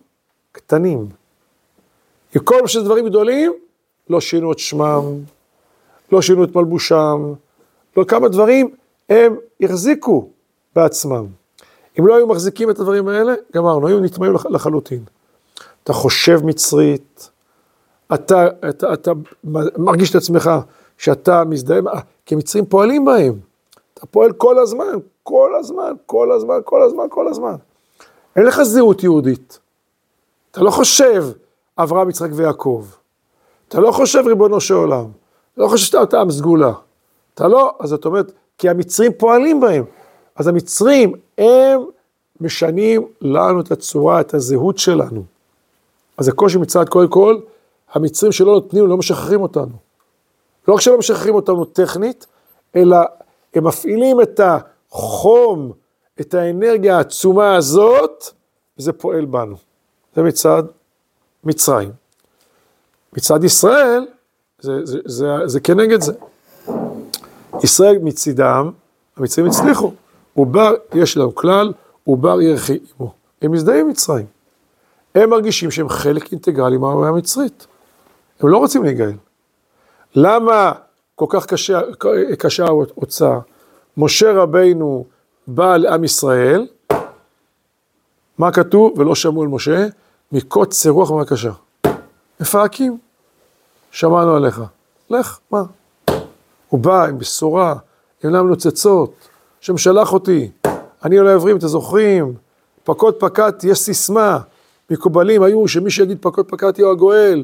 [0.52, 1.08] קטנים.
[2.44, 3.54] כל מה שזה דברים גדולים,
[4.10, 5.04] לא שינו את שמם,
[6.12, 7.34] לא שינו את מלבושם,
[7.98, 8.76] לא כמה דברים
[9.10, 10.30] הם החזיקו
[10.76, 11.26] בעצמם.
[12.00, 15.04] אם לא היו מחזיקים את הדברים האלה, גמרנו, היו נטמעים לחלוטין.
[15.84, 17.30] אתה חושב מצרית,
[18.14, 19.12] אתה, אתה, אתה
[19.78, 20.52] מרגיש את עצמך
[20.98, 23.34] שאתה מזדהה, כי מצרים פועלים בהם.
[23.94, 27.56] אתה פועל כל הזמן, כל הזמן, כל הזמן, כל הזמן, כל הזמן.
[28.36, 29.60] אין לך זהות יהודית.
[30.52, 31.26] אתה לא חושב
[31.78, 32.86] אברהם, יצחק ויעקב.
[33.68, 35.06] אתה לא חושב ריבונו של עולם.
[35.54, 36.74] אתה לא חושב שאתה עם סגולה.
[37.34, 39.84] אתה לא, אז זאת אומרת, כי המצרים פועלים בהם.
[40.36, 41.82] אז המצרים, הם
[42.42, 45.24] משנים לנו את הצורה, את הזהות שלנו.
[46.18, 47.40] אז הקושי מצד קודם כל,
[47.94, 49.72] המצרים שלא נותנים, לא משחררים אותנו.
[50.68, 52.26] לא רק שלא משחררים אותנו טכנית,
[52.76, 52.98] אלא
[53.54, 55.72] הם מפעילים את החום,
[56.22, 58.24] את האנרגיה העצומה הזאת,
[58.78, 59.56] וזה פועל בנו.
[60.16, 60.64] זה מצד
[61.44, 61.92] מצרים.
[63.14, 64.08] מצד ישראל,
[64.60, 66.14] זה, זה, זה, זה כנגד זה.
[67.64, 68.72] ישראל מצידם,
[69.18, 69.94] המצרים הצליחו.
[70.34, 73.14] עובר, יש לנו כלל, עובר ירחי עמו.
[73.42, 74.26] הם מזדהים עם מצרים.
[75.16, 77.68] הם מרגישים שהם חלק אינטגרלי מהמצרית.
[78.40, 79.14] הם לא רוצים להיגאל.
[80.16, 80.72] למה
[81.16, 81.82] כל כך קשה,
[82.40, 83.40] קשה ההוצאה?
[83.98, 85.06] משה רבינו
[85.48, 86.68] בא לעם ישראל,
[88.38, 89.00] מה כתוב?
[89.00, 89.88] ולא שמעו אל משה,
[90.32, 91.52] מקוצר רוח ומהקשה.
[92.40, 92.98] מפהקים,
[93.92, 94.62] שמענו עליך.
[95.10, 95.64] לך, מה?
[96.70, 97.76] הוא בא עם בשורה,
[98.24, 99.14] עיניים נוצצות,
[99.64, 100.52] השם שלח אותי,
[101.06, 102.34] אני עולה עברים, אתם זוכרים?
[102.84, 104.40] פקוד פקדתי, יש סיסמה,
[104.90, 107.44] מקובלים היו שמי שיגיד פקוד פקדתי הוא הגואל,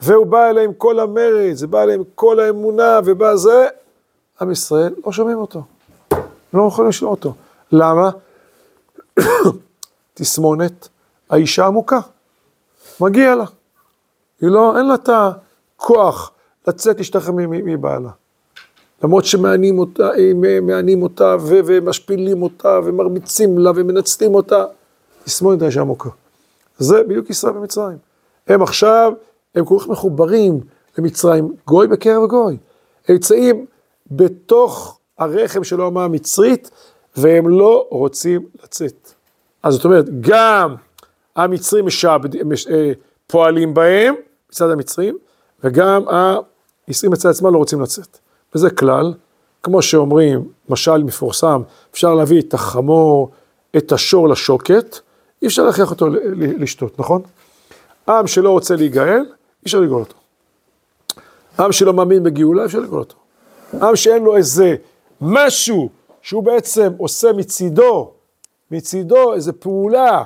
[0.00, 3.66] והוא בא אליהם כל המרץ, זה בא אליהם כל האמונה, ובא זה,
[4.40, 5.62] עם ישראל לא שומעים אותו,
[6.54, 7.34] לא יכולים לשמוע אותו.
[7.72, 8.10] למה?
[10.14, 10.88] תסמונת
[11.30, 12.00] האישה עמוקה,
[13.00, 13.44] מגיע לה.
[14.40, 15.08] היא לא, אין לה את
[15.76, 16.30] הכוח
[16.68, 18.10] לצאת להשתחרר מבעלה.
[19.02, 20.10] למרות שמענים אותה,
[20.62, 24.64] מענים אותה ו- ומשפילים אותה ומרביצים לה ומנצלים אותה,
[25.24, 26.10] תסמונת האישה עמוקה.
[26.78, 27.98] זה בדיוק ישראל במצרים.
[28.48, 29.12] הם עכשיו,
[29.54, 30.60] הם כל כך מחוברים
[30.98, 32.56] למצרים, גוי בקרב גוי.
[33.08, 33.66] הם נמצאים
[34.10, 36.70] בתוך הרחם של האומה המצרית,
[37.16, 39.12] והם לא רוצים לצאת.
[39.62, 40.74] אז זאת אומרת, גם
[41.36, 42.92] המצרים משעבד, מש, אה,
[43.26, 44.14] פועלים בהם,
[44.50, 45.18] מצד המצרים,
[45.64, 46.02] וגם
[46.86, 48.18] הישראלים מצד עצמם לא רוצים לצאת.
[48.54, 49.14] וזה כלל,
[49.62, 51.62] כמו שאומרים, משל מפורסם,
[51.92, 53.30] אפשר להביא את החמור,
[53.76, 54.98] את השור לשוקת,
[55.42, 57.22] אי אפשר להכריח אותו לשתות, נכון?
[58.08, 60.14] עם שלא רוצה להיגאל, אי אפשר לגאול אותו.
[61.58, 63.16] עם שלא מאמין בגאולה, אי אפשר לגאול אותו.
[63.82, 64.76] עם שאין לו איזה
[65.20, 65.88] משהו
[66.22, 68.10] שהוא בעצם עושה מצידו,
[68.70, 70.22] מצידו איזו פעולה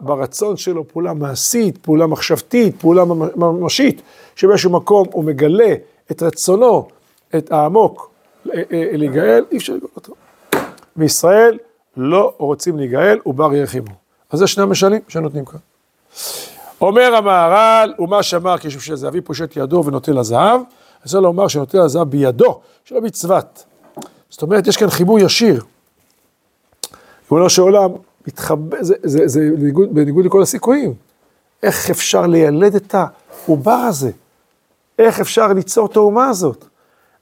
[0.00, 3.04] ברצון שלו, פעולה מעשית, פעולה מחשבתית, פעולה
[3.36, 4.02] ממשית,
[4.36, 5.74] שבאיזשהו מקום הוא מגלה
[6.10, 6.88] את רצונו,
[7.36, 8.10] את העמוק,
[8.46, 10.14] אה, אה, להיגאל, אי אפשר לגאול אותו.
[10.96, 11.58] בישראל
[11.96, 13.90] לא רוצים להיגאל, ובר ירחימו.
[14.30, 15.58] אז זה שני המשלים שנותנים כאן.
[16.80, 21.78] אומר המהר"ל, ומה שאמר כשם שזה אבי פושט ידו ונוטה לזהב, אני רוצה לומר שנוטה
[21.78, 23.64] לזהב בידו, שלא מצוות.
[24.30, 25.64] זאת אומרת, יש כאן חיבור ישיר.
[27.22, 27.90] ריבונו של עולם,
[28.26, 30.94] מתחבא, זה, זה, זה בניגוד, בניגוד לכל הסיכויים.
[31.62, 34.10] איך אפשר לילד את העובר הזה?
[34.98, 36.64] איך אפשר ליצור את האומה הזאת?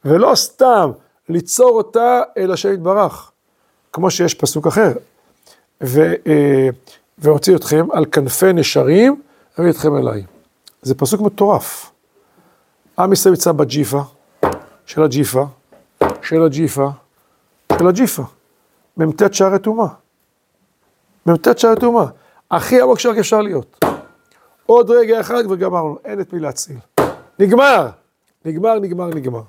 [0.07, 0.91] ולא סתם
[1.29, 3.31] ליצור אותה אל השם יתברך,
[3.93, 4.93] כמו שיש פסוק אחר.
[5.83, 6.69] ו, אה,
[7.19, 9.23] והוציא אתכם על כנפי נשרים,
[9.61, 10.25] אביא אתכם אליי.
[10.83, 11.91] זה פסוק מטורף.
[12.99, 14.03] עם ישראל יצא בג'יפה,
[14.87, 15.47] של הג'יפה,
[16.23, 16.89] של הג'יפה,
[17.79, 18.23] של הג'יפה.
[18.97, 19.87] מ"ט שערי טומאה.
[21.27, 22.07] מ"ט שערי טומאה.
[22.51, 23.85] הכי עמוק שרק אפשר להיות.
[24.67, 26.77] עוד רגע אחד וגמרנו, אין את מי להציל.
[27.39, 27.89] נגמר,
[28.45, 29.43] נגמר, נגמר, נגמר.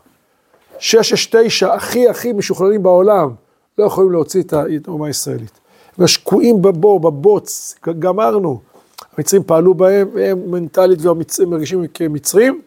[0.79, 3.33] שש, שש, תשע, הכי הכי משוכללים בעולם,
[3.77, 4.53] לא יכולים להוציא את
[4.87, 5.59] האומה הישראלית.
[5.97, 8.61] הם שקועים בבור, בבוץ, גמרנו.
[9.17, 12.61] המצרים פעלו בהם, הם מנטלית והמצרים מרגישים כמצרים,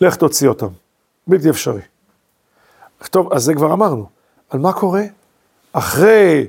[0.00, 0.68] לך תוציא אותם.
[1.26, 1.80] בלתי אפשרי.
[3.10, 4.06] טוב, אז זה כבר אמרנו.
[4.52, 5.02] אבל מה קורה?
[5.72, 6.46] אחרי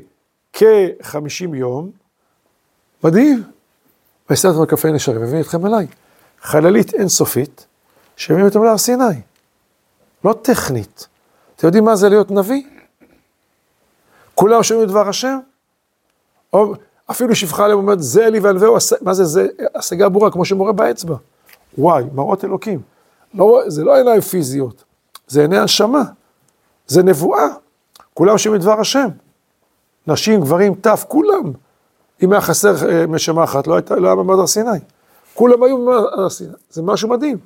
[0.53, 1.91] כ-50 יום,
[3.03, 3.43] מדהים,
[4.29, 5.87] ויסדתם על כפי נשרים, מביא אתכם אליי.
[6.41, 7.65] חללית אינסופית,
[8.15, 9.21] שמביאים אותם להר סיני.
[10.25, 11.07] לא טכנית.
[11.55, 12.63] אתם יודעים מה זה להיות נביא?
[14.35, 15.39] כולם שומעים דבר השם?
[16.53, 16.73] או
[17.11, 19.47] אפילו שפחה עליהם אומרת, זה אלי וענווהו, מה זה זה?
[19.75, 21.15] השגה ברורה, כמו שמורה באצבע.
[21.77, 22.81] וואי, מראות אלוקים.
[23.33, 24.83] לא, זה לא עיניים פיזיות,
[25.27, 26.03] זה עיני הנשמה.
[26.87, 27.47] זה נבואה.
[28.13, 29.07] כולם שומעים דבר השם.
[30.07, 31.51] נשים, גברים, טף, כולם.
[32.23, 34.79] אם היה חסר אה, משמה אחת, לא, הייתה, לא היה במעמד הר סיני.
[35.33, 36.53] כולם היו במעמד הר סיני.
[36.71, 37.37] זה משהו מדהים.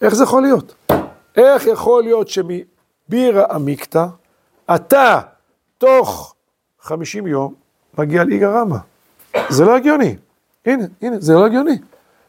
[0.00, 0.74] איך זה יכול להיות?
[1.36, 4.06] איך יכול להיות שמבירה עמיקתא,
[4.74, 5.20] אתה
[5.78, 6.34] תוך
[6.80, 7.54] 50 יום
[7.98, 8.78] מגיע ליגה רמה?
[9.48, 10.16] זה לא הגיוני.
[10.66, 11.78] הנה, הנה, זה לא הגיוני.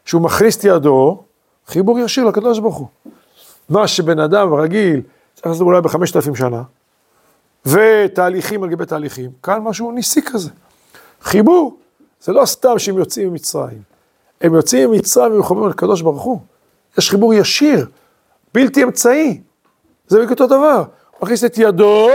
[0.04, 1.22] שהוא מכניס את ידו,
[1.66, 2.88] חיבור ישיר לקדוש ברוך הוא.
[3.68, 5.02] מה שבן אדם רגיל,
[5.34, 6.62] צריך לעשות אולי בחמשת אלפים שנה,
[7.66, 10.50] ותהליכים על גבי תהליכים, כאן משהו ניסי כזה.
[11.22, 11.78] חיבור,
[12.20, 13.82] זה לא סתם שהם יוצאים ממצרים.
[14.40, 16.40] הם יוצאים ממצרים ומחוברים לקדוש ברוך הוא.
[16.98, 17.86] יש חיבור ישיר,
[18.56, 19.40] בלתי אמצעי.
[20.06, 20.84] זה בדיוק אותו דבר.
[21.10, 22.08] הוא מכניס את ידו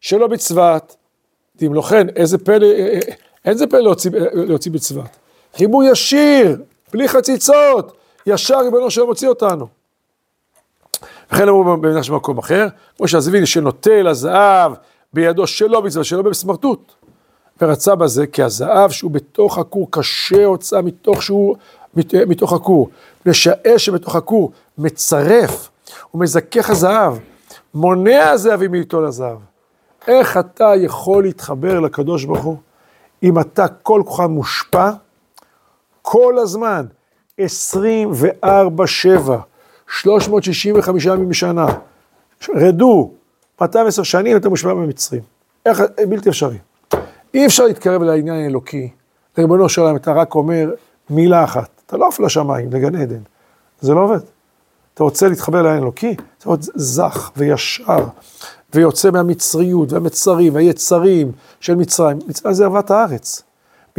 [0.00, 0.96] שלא בצבת.
[1.66, 2.98] אם לא כן, איזה פלא, אה, אה,
[3.44, 5.16] אין זה פלא להוציא, אה, להוציא בצבת.
[5.56, 7.96] חיבור ישיר, בלי חציצות,
[8.26, 9.66] ישר ריבונו שלא מוציא אותנו.
[11.32, 14.72] וכן אמרו במדרש במקום אחר, כמו שהזוויל שנוטה לזהב
[15.12, 16.92] בידו שלא בצבא, שלא בסמרטוט.
[17.62, 21.56] ורצה בזה כי הזהב שהוא בתוך הכור קשה הוצאה מתוך שהוא,
[22.26, 22.88] מתוך הכור.
[23.20, 25.70] מפני שהאש שבתוך הכור מצרף,
[26.10, 27.14] הוא מזכך הזהב,
[27.74, 29.38] מונע הזהבים מאיתו לזהב.
[30.08, 32.56] איך אתה יכול להתחבר לקדוש ברוך הוא,
[33.22, 34.90] אם אתה כל כוחך מושפע,
[36.02, 36.86] כל הזמן,
[37.40, 37.42] 24-7,
[39.88, 41.66] 365 ימים בשנה,
[42.54, 43.10] רדו
[43.60, 45.22] 210 שנים, אתה מושפע במצרים.
[45.66, 46.58] איך, בלתי אפשרי.
[47.34, 48.90] אי אפשר להתקרב לעניין האלוקי,
[49.38, 50.70] לריבונו של עולם, אתה רק אומר
[51.10, 53.22] מילה אחת, אתה לא עף לשמיים, לגן עדן,
[53.80, 54.20] זה לא עובד.
[55.00, 58.04] אתה רוצה להתחבר לעניין האלוקי, אתה להיות זך וישר,
[58.74, 62.18] ויוצא מהמצריות והמצרים והיצרים של מצרים.
[62.26, 63.42] מצרים זה אהבת הארץ.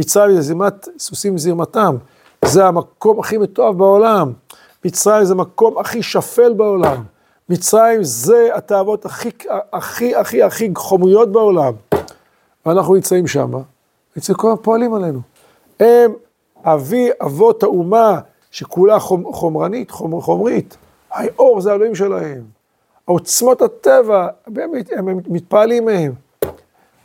[0.00, 1.96] מצרים זה זימת סוסים זרמתם,
[2.44, 4.32] זה המקום הכי מתועב בעולם.
[4.84, 7.02] מצרים זה המקום הכי שפל בעולם.
[7.48, 9.30] מצרים זה התאוות הכי,
[9.72, 11.72] הכי, הכי, הכי חומריות בעולם.
[12.66, 13.52] ואנחנו נמצאים שם,
[14.16, 15.20] נמצאים כל פועלים עלינו.
[15.80, 16.12] הם
[16.64, 20.76] אבי אבות האומה שכולה חומ, חומרנית, חומר, חומרית.
[21.12, 22.42] האור זה האלוהים שלהם.
[23.04, 26.12] עוצמות הטבע, באמת, הם מתפעלים מהם.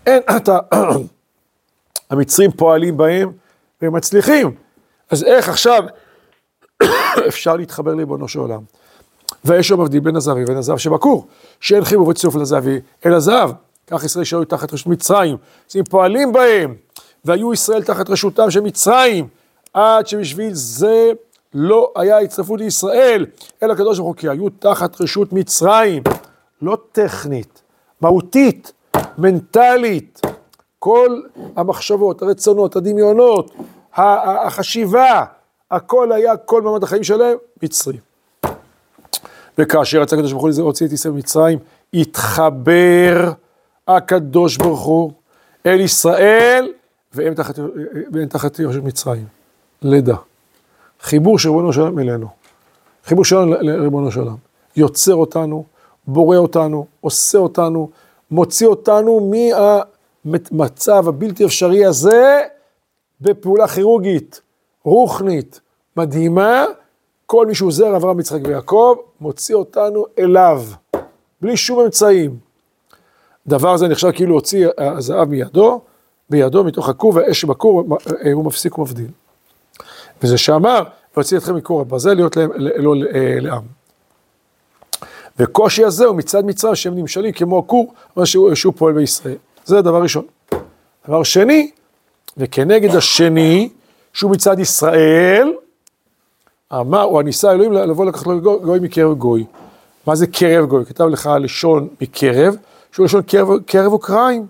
[0.06, 0.60] אין, אתה,
[2.10, 3.32] המצרים פועלים בהם
[3.82, 4.56] והם מצליחים.
[5.10, 5.84] אז איך עכשיו
[7.28, 8.62] אפשר להתחבר לריבונו של עולם?
[9.46, 11.28] ויש שם מבדיל בין הזהבי ובין הזהב שבכור,
[11.60, 13.50] שאין חיבור וצירוף לזהבי אלא זהב.
[13.88, 15.38] כך ישראל שהיו תחת רשות מצרים,
[15.70, 16.76] אז הם פועלים בהם,
[17.26, 19.28] והיו ישראל תחת רשותם של מצרים,
[19.74, 21.12] עד שבשביל זה
[21.54, 23.26] לא היה הצטרפות לישראל,
[23.64, 26.04] אלא הקדוש ברוך הוא, כי היו תחת רשות מצרים,
[26.62, 27.62] לא טכנית,
[28.02, 28.72] מהותית,
[29.18, 30.22] מנטלית,
[30.80, 31.22] כל
[31.56, 33.56] המחשבות, הרצונות, הדמיונות,
[33.96, 35.26] החשיבה,
[35.72, 37.98] הכל היה, כל מעמד החיים שלהם, מצרי.
[39.58, 41.60] וכאשר יצא הקדוש ברוך הוא להוציא את ישראל ממצרים,
[41.94, 43.32] התחבר
[43.88, 45.12] הקדוש ברוך הוא
[45.66, 46.72] אל ישראל,
[47.14, 47.60] והם תחת,
[48.30, 49.26] תחת יושב מצרים.
[49.82, 50.16] לידה.
[51.02, 52.28] חיבור של ריבונו של עולם אלינו.
[53.06, 54.36] חיבור שלנו לריבונו של עולם.
[54.76, 55.64] יוצר אותנו,
[56.08, 57.90] בורא אותנו, עושה אותנו,
[58.32, 59.32] מוציא אותנו
[60.26, 62.42] מהמצב הבלתי אפשרי הזה
[63.22, 64.42] בפעולה כירורגית,
[64.84, 65.60] רוחנית,
[65.98, 66.66] מדהימה.
[67.26, 70.64] כל מי שהוא זרע אברהם, יצחק ויעקב, מוציא אותנו אליו,
[71.42, 72.38] בלי שום אמצעים.
[73.48, 75.82] דבר הזה נחשב כאילו הוציא הזהב מידו,
[76.30, 77.84] בידו מתוך הכור והאש שבכור
[78.34, 79.12] הוא מפסיק ומבדיל.
[80.24, 80.84] וזה שאמר,
[81.16, 82.94] והוציא אתכם מכור הברזל להיות להם, לא
[83.42, 83.64] לעם.
[85.40, 89.36] וקושי הזה הוא מצד מצרים שהם נמשלים כמו הכור, אבל שהוא, שהוא פועל בישראל.
[89.66, 90.26] זה דבר ראשון.
[91.08, 91.72] דבר שני,
[92.38, 93.70] וכנגד השני,
[94.14, 95.54] שהוא מצד ישראל,
[96.74, 99.46] אמר, או הניסה אלוהים לבוא לקחת לו גוי מקרב גוי.
[100.08, 100.86] מה זה קרב גוי?
[100.86, 102.56] כתב לך לשון מקרב,
[102.92, 104.46] שהוא לשון קרב, קרב אוקראין.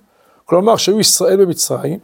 [0.45, 1.99] כלומר, שהיו ישראל במצרים,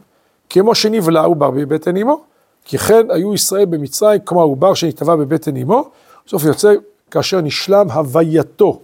[0.50, 2.24] כמו שנבלע העובר בבטן אמו,
[2.64, 5.90] כי כן היו ישראל במצרים כמו העובר שנטבע בבטן אמו,
[6.26, 6.74] בסוף יוצא
[7.10, 8.80] כאשר נשלם הווייתו.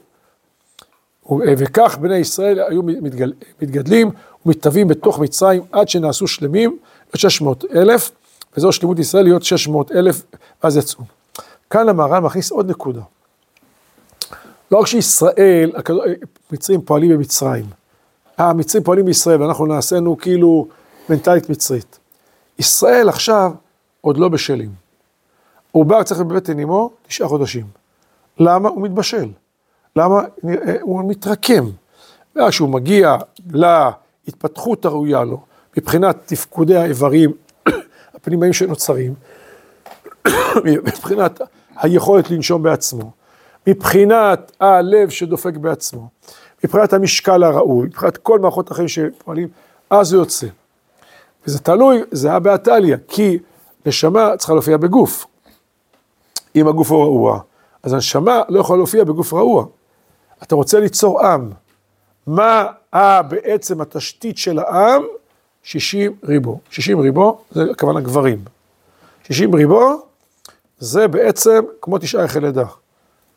[1.59, 4.11] וכך בני ישראל היו מתגל, מתגדלים
[4.47, 6.79] ומתהווים בתוך מצרים עד שנעשו שלמים,
[7.17, 8.11] 600 אלף,
[8.57, 10.23] וזו שלמות ישראל להיות 600 אלף,
[10.65, 11.05] ואז יצאו.
[11.71, 13.01] כאן המהר"ל מכניס עוד נקודה.
[14.71, 15.73] לא רק שישראל,
[16.51, 17.65] המצרים פועלים במצרים,
[18.39, 20.69] המצרים פועלים בישראל ואנחנו נעשינו כאילו
[21.09, 21.99] מנטלית מצרית.
[22.59, 23.53] ישראל עכשיו
[24.01, 24.71] עוד לא בשלים.
[25.73, 27.67] עובר צריך בבטן אמו תשעה חודשים.
[28.39, 28.69] למה?
[28.69, 29.29] הוא מתבשל.
[29.97, 30.21] למה?
[30.81, 31.65] הוא מתרקם.
[32.37, 33.17] ואז שהוא מגיע
[33.53, 35.41] להתפתחות הראויה לו,
[35.77, 37.33] מבחינת תפקודי האיברים
[38.15, 39.15] הפנימיים שנוצרים,
[40.65, 41.41] מבחינת
[41.77, 43.11] היכולת לנשום בעצמו,
[43.67, 46.09] מבחינת הלב שדופק בעצמו,
[46.65, 49.49] מבחינת המשקל הראוי, מבחינת כל מערכות החיים שפועלים,
[49.91, 50.47] אז הוא יוצא.
[51.47, 53.39] וזה תלוי, זה היה באטליה, כי
[53.87, 55.27] נשמה צריכה להופיע בגוף.
[56.57, 57.41] אם הגוף הוא רעוע,
[57.83, 59.67] אז הנשמה לא יכולה להופיע בגוף רעוע.
[60.43, 61.51] אתה רוצה ליצור עם.
[62.27, 62.67] מה
[63.29, 65.03] בעצם התשתית של העם?
[65.63, 66.61] 60 ריבו.
[66.71, 68.39] 60 ריבו, זה הכוונה גברים.
[69.25, 70.03] 60 ריבו,
[70.79, 72.65] זה בעצם כמו תשעה יחי לידה.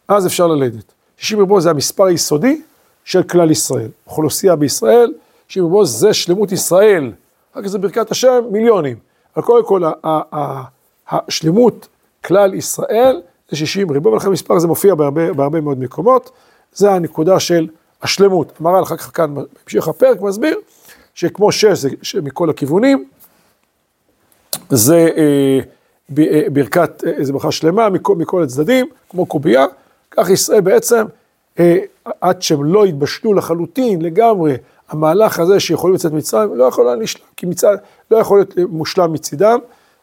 [0.08, 0.94] אז אפשר ללדת.
[1.18, 2.62] 60 ריבו זה המספר היסודי
[3.06, 3.90] של כלל ישראל.
[4.08, 5.14] אוכלוסייה בישראל,
[5.48, 7.12] 60 ריבו זה שלמות ישראל.
[7.54, 8.98] אחר כך זה ברכת השם, מיליונים.
[9.36, 9.84] אבל קודם כל,
[11.08, 11.88] השלמות
[12.26, 16.32] כלל ישראל זה 60 ריבו, ולכן המספר הזה מופיע בהרבה, בהרבה מאוד מקומות.
[16.74, 17.68] זה הנקודה של
[18.02, 18.54] השלמות.
[18.62, 20.58] אמרה לך כאן, בהמשך הפרק, מסביר
[21.16, 21.90] שכמו שש זה
[22.22, 23.06] מכל הכיוונים,
[24.70, 25.60] זה אה,
[26.20, 29.66] אה ברכת, אה, זה ברכה שלמה מכל, מכל הצדדים, כמו קובייה,
[30.12, 31.06] כך ישראל בעצם,
[31.60, 31.78] אה,
[32.22, 34.58] עד שהם לא התבשלו לחלוטין, לגמרי,
[34.90, 37.78] המהלך הזה שיכולים לצאת מצרים, לא יכול להשלם, כי מצד,
[38.14, 39.60] לא יכול להיות מושלם מצידם,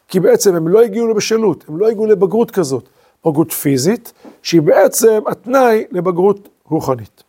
[0.07, 2.89] כי בעצם הם לא הגיעו לבשלות, הם לא הגיעו לבגרות כזאת,
[3.25, 7.23] בגרות פיזית, שהיא בעצם התנאי לבגרות רוחנית.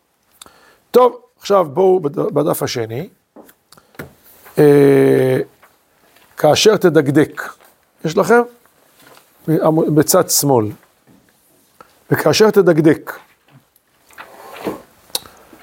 [0.90, 3.09] טוב, עכשיו בואו בדף השני.
[4.59, 5.38] אה,
[6.37, 7.42] כאשר תדקדק,
[8.05, 8.40] יש לכם?
[9.95, 10.66] בצד שמאל.
[12.11, 13.12] וכאשר תדקדק,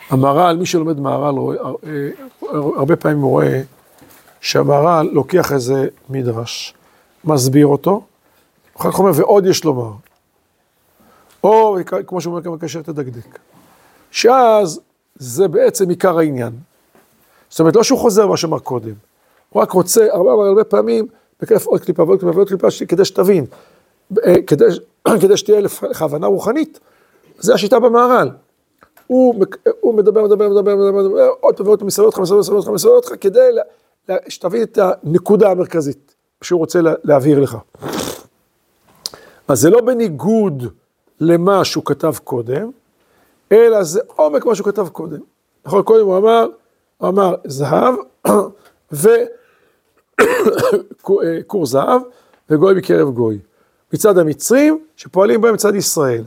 [0.10, 2.10] המהר"ל, מי שלומד מהר"ל, אה,
[2.52, 3.62] הרבה פעמים הוא רואה
[4.42, 6.74] שהמהר"ל לוקח איזה מדרש,
[7.24, 8.02] מסביר אותו,
[8.78, 9.92] אחר כך אומר, ועוד יש לומר.
[11.44, 13.40] או, כמו שהוא אומר, כאשר תדקדק.
[14.12, 14.80] שאז
[15.16, 16.54] זה בעצם עיקר העניין.
[17.50, 18.94] זאת אומרת, לא שהוא חוזר מה שאמר קודם,
[19.50, 21.08] הוא רק רוצה הרבה הרבה פעמים
[21.42, 23.46] לקלף עוד קליפה ועוד קליפה ועוד קליפה כדי שתבין,
[24.26, 24.66] אה, כדי,
[25.22, 26.80] כדי שתהיה לך הבנה רוחנית,
[27.38, 28.30] זה השיטה במהר"ל.
[29.08, 29.46] הוא,
[29.80, 32.58] הוא מדבר, מדבר, מדבר, מדבר, מדבר, עוד פעם ועוד פעם מסבב אותך, מסבב אותך, מסבב
[32.58, 33.50] אותך, מסבב אותך, כדי
[34.28, 37.58] שתבין את הנקודה המרכזית שהוא רוצה לה, להבהיר לך.
[39.48, 40.64] אז זה לא בניגוד
[41.20, 42.72] למה שהוא כתב קודם,
[43.52, 45.20] אלא זה עומק מה שהוא כתב קודם.
[45.66, 46.48] נכון, קודם הוא אמר,
[46.98, 47.96] הוא אמר זהב
[50.22, 52.02] וכור זהב
[52.50, 53.40] וגוי מקרב גוי.
[53.94, 56.24] מצד המצרים שפועלים בהם מצד ישראל.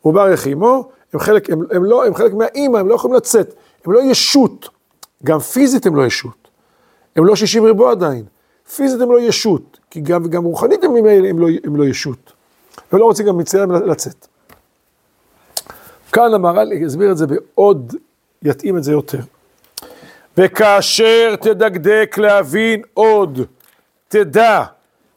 [0.00, 3.54] הוא בא רחימו, הם חלק, הם, הם לא, הם חלק מהאימא, הם לא יכולים לצאת,
[3.86, 4.68] הם לא ישות,
[5.24, 6.39] גם פיזית הם לא ישות.
[7.20, 8.24] הם לא 60 ריבוע עדיין,
[8.76, 12.32] פיזית הם לא ישות, כי גם, גם רוחנית הם, הם, לא, הם לא ישות.
[12.92, 14.26] הם לא רוצים גם מצרים לצאת.
[16.12, 17.94] כאן המהר"ל יסביר את זה בעוד,
[18.42, 19.20] יתאים את זה יותר.
[20.38, 23.40] וכאשר תדקדק להבין עוד,
[24.08, 24.64] תדע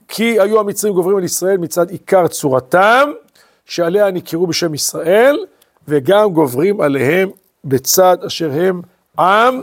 [0.08, 3.12] כי היו המצרים גוברים על ישראל מצד עיקר צורתם,
[3.66, 5.46] שעליה נקראו בשם ישראל,
[5.88, 7.30] וגם גוברים עליהם
[7.66, 8.82] בצד אשר הם
[9.20, 9.62] עם,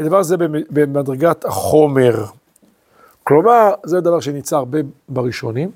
[0.00, 0.36] ודבר זה
[0.70, 2.24] במדרגת החומר.
[3.24, 4.78] כלומר, זה דבר שניצר הרבה
[5.08, 5.70] בראשונים,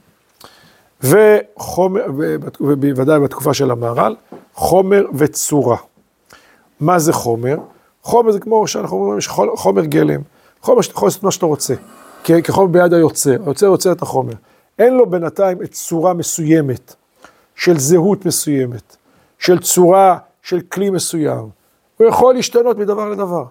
[1.02, 2.02] וחומר,
[2.61, 4.16] ובוודאי בתקופה של המהר"ל,
[4.54, 5.76] חומר וצורה.
[6.80, 7.56] מה זה חומר?
[8.02, 9.20] חומר זה כמו שאנחנו אומרים,
[9.56, 10.20] חומר גלם,
[10.61, 11.74] חומר שאתה יכול לעשות מה שאתה רוצה,
[12.24, 14.33] כחומר ביד היוצר, היוצר יוצר את החומר.
[14.78, 16.94] אין לו בינתיים את צורה מסוימת,
[17.54, 18.96] של זהות מסוימת,
[19.38, 21.48] של צורה של כלי מסוים.
[21.96, 23.44] הוא יכול להשתנות מדבר לדבר.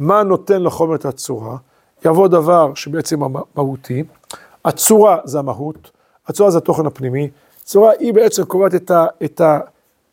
[0.00, 1.56] מה נותן לחומר את הצורה?
[2.04, 4.04] יבוא דבר שבעצם המהותי,
[4.64, 5.90] הצורה זה המהות,
[6.26, 7.30] הצורה זה התוכן הפנימי,
[7.64, 9.40] צורה היא בעצם קובעת את, ה, את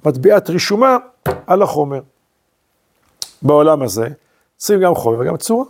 [0.04, 0.98] המטבעת רישומה
[1.48, 2.02] על החומר.
[3.42, 4.08] בעולם הזה
[4.58, 5.66] צריכים גם חומר וגם צורה.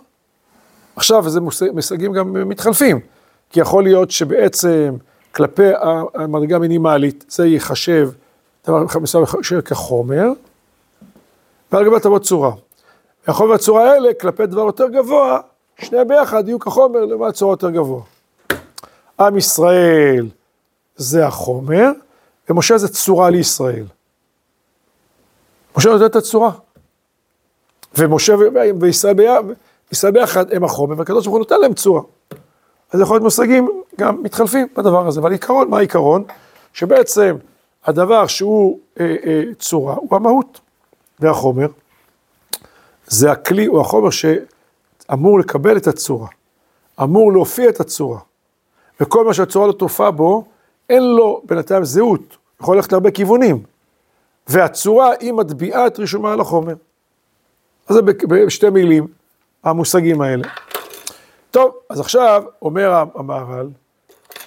[0.95, 1.39] עכשיו, זה
[1.73, 2.99] מושגים גם מתחלפים,
[3.49, 4.95] כי יכול להיות שבעצם
[5.32, 5.69] כלפי
[6.13, 8.10] המדרגה המינימלית זה ייחשב
[8.67, 9.25] דבר מסוים
[9.65, 10.27] כחומר,
[11.71, 12.51] ועל תבוא צורה.
[13.28, 15.40] והחומר והצורה האלה, כלפי דבר יותר גבוה,
[15.80, 18.02] שניהם ביחד יהיו כחומר למעט צורה יותר גבוה.
[19.20, 20.30] עם ישראל
[20.96, 21.92] זה החומר,
[22.50, 23.86] ומשה זה צורה לישראל.
[25.78, 26.52] משה נותן את הצורה.
[27.98, 28.36] ומשה
[28.80, 32.02] וישראל ביחד, ביחד הם החומר, והקדוש ברוך הוא נותן להם צורה.
[32.92, 36.24] אז יכול להיות מושגים גם מתחלפים בדבר הזה, אבל עיקרון, מה העיקרון?
[36.74, 37.36] שבעצם
[37.86, 40.60] הדבר שהוא אה, אה, צורה הוא המהות,
[41.20, 41.68] והחומר
[43.08, 46.28] זה הכלי הוא החומר שאמור לקבל את הצורה,
[47.04, 48.20] אמור להופיע את הצורה,
[49.00, 50.46] וכל מה שהצורה לא תופעה בו,
[50.89, 53.63] אין לו בינתיים זהות, יכול ללכת להרבה כיוונים,
[54.48, 56.76] והצורה היא מטביעה את רישומה על החומר.
[57.88, 59.08] אז זה בשתי מילים,
[59.63, 60.48] המושגים האלה.
[61.52, 63.70] טוב, אז עכשיו אומר המהר"ל,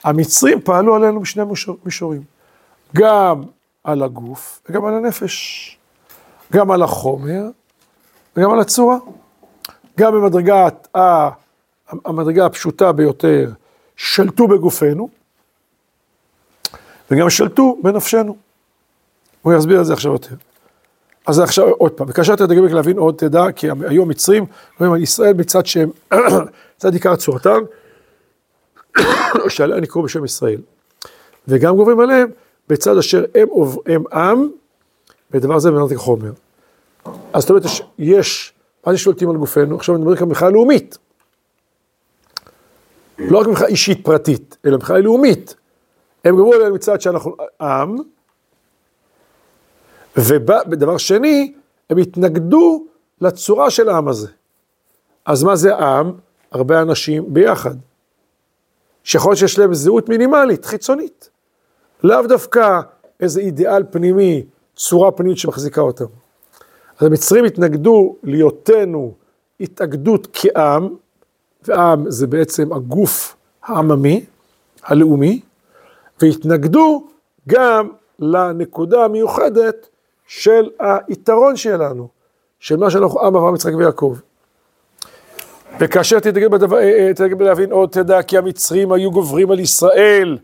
[0.05, 1.43] המצרים פעלו עלינו בשני
[1.85, 2.23] מישורים,
[2.97, 3.43] גם
[3.85, 5.79] על הגוף וגם על הנפש,
[6.53, 7.43] גם על החומר
[8.37, 8.97] וגם על הצורה.
[9.99, 10.89] גם במדרגת,
[12.05, 13.51] המדרגה הפשוטה ביותר,
[13.97, 15.09] שלטו בגופנו,
[17.11, 18.37] וגם שלטו בנפשנו.
[19.43, 20.35] הוא יסביר את זה עכשיו יותר.
[21.27, 24.47] אז עכשיו עוד פעם, וכאשר אתה תדגמק להבין עוד תדע, כי היו המצרים,
[24.81, 25.91] אומרים על ישראל מצד שהם,
[26.77, 27.63] מצד עיקר צורתם,
[29.49, 30.61] שעליה נקראו בשם ישראל.
[31.49, 32.29] וגם גוברים עליהם,
[32.69, 33.49] בצד אשר הם,
[33.87, 34.49] הם עם,
[35.31, 36.31] ודבר זה בנתק חומר.
[37.33, 37.65] אז זאת אומרת,
[37.99, 38.53] יש,
[38.87, 39.77] מה זה שולטים על גופנו?
[39.77, 40.99] עכשיו אני מדבר כאן מבחינה לאומית.
[43.19, 45.55] לא רק מבחינה אישית פרטית, אלא מבחינה לאומית.
[46.25, 47.97] הם גברו עליהם מצד שאנחנו עם,
[50.17, 51.55] ודבר שני,
[51.91, 52.87] הם התנגדו
[53.21, 54.29] לצורה של העם הזה.
[55.25, 56.13] אז מה זה עם?
[56.53, 57.75] הרבה אנשים ביחד.
[59.05, 61.31] שיכול להיות שיש להם זהות מינימלית, חיצונית.
[62.05, 62.81] לאו דווקא
[63.21, 64.45] איזה אידיאל פנימי,
[64.77, 66.05] צורה פנימית שמחזיקה אותם.
[67.01, 69.15] אז המצרים התנגדו להיותנו
[69.61, 70.89] התאגדות כעם,
[71.69, 74.25] ועם זה בעצם הגוף העממי,
[74.83, 75.41] הלאומי,
[76.21, 77.07] והתנגדו
[77.49, 79.89] גם לנקודה המיוחדת
[80.27, 80.71] של
[81.09, 82.09] היתרון שלנו,
[82.61, 84.17] של מה שאנחנו עם אברהם, יצחק ויעקב.
[85.81, 86.19] וכאשר
[86.51, 90.39] בדבר, אה, אה, להבין עוד, תדע כי המצרים היו גוברים על ישראל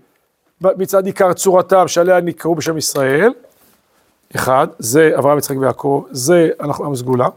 [0.60, 3.32] מצד עיקר צורתם שעליה נקראו בשם ישראל.
[4.34, 7.28] אחד, זה אברהם, יצחק ויעקב, זה אנחנו עם סגולה.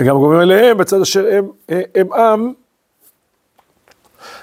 [0.00, 2.52] וגם גוברים אליהם בצד אשר הם, אה, הם עם,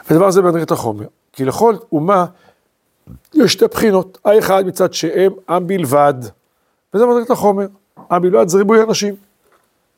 [0.09, 1.05] ודבר זה במדרגת החומר.
[1.33, 2.25] כי לכל אומה
[3.33, 6.13] יש שתי בחינות, האחד מצד שהם עם בלבד.
[6.93, 7.67] וזה מדרגת החומר.
[8.11, 9.15] עם בלבד זה ריבוי אנשים.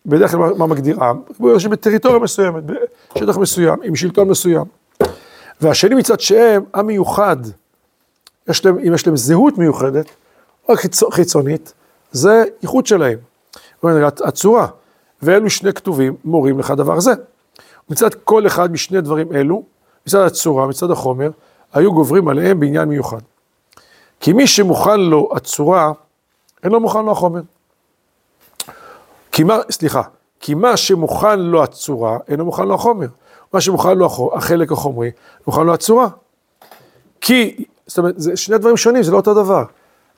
[0.06, 1.22] בדרך כלל מה מגדיר עם?
[1.30, 4.66] ריבוי אנשים בטריטוריה מסוימת, בשטח מסוים, עם שלטון מסוים.
[5.62, 7.38] והשני מצד שהם עם מיוחד,
[8.48, 10.06] יש להם, אם יש להם זהות מיוחדת,
[11.12, 11.74] חיצונית,
[12.12, 13.18] זה ייחוד שלהם.
[14.04, 14.68] הצורה.
[15.22, 17.14] ואלו שני כתובים מורים לך דבר זה.
[17.90, 19.64] מצד כל אחד משני דברים אלו,
[20.08, 21.32] מצד הצורה, מצד החומר,
[21.74, 23.20] היו גוברים עליהם בעניין מיוחד.
[24.20, 25.92] כי מי שמוכן לו הצורה,
[26.64, 27.42] אין לו מוכן לו החומר.
[29.32, 30.02] כי מה, סליחה,
[30.40, 33.08] כי מה שמוכן לו הצורה, אינו מוכן לו החומר.
[33.54, 35.12] מה שמוכן לו החלק החומרי,
[35.48, 36.08] מוכן לו הצורה.
[37.22, 39.64] כי, זאת אומרת, זה שני דברים שונים, זה לא אותו דבר.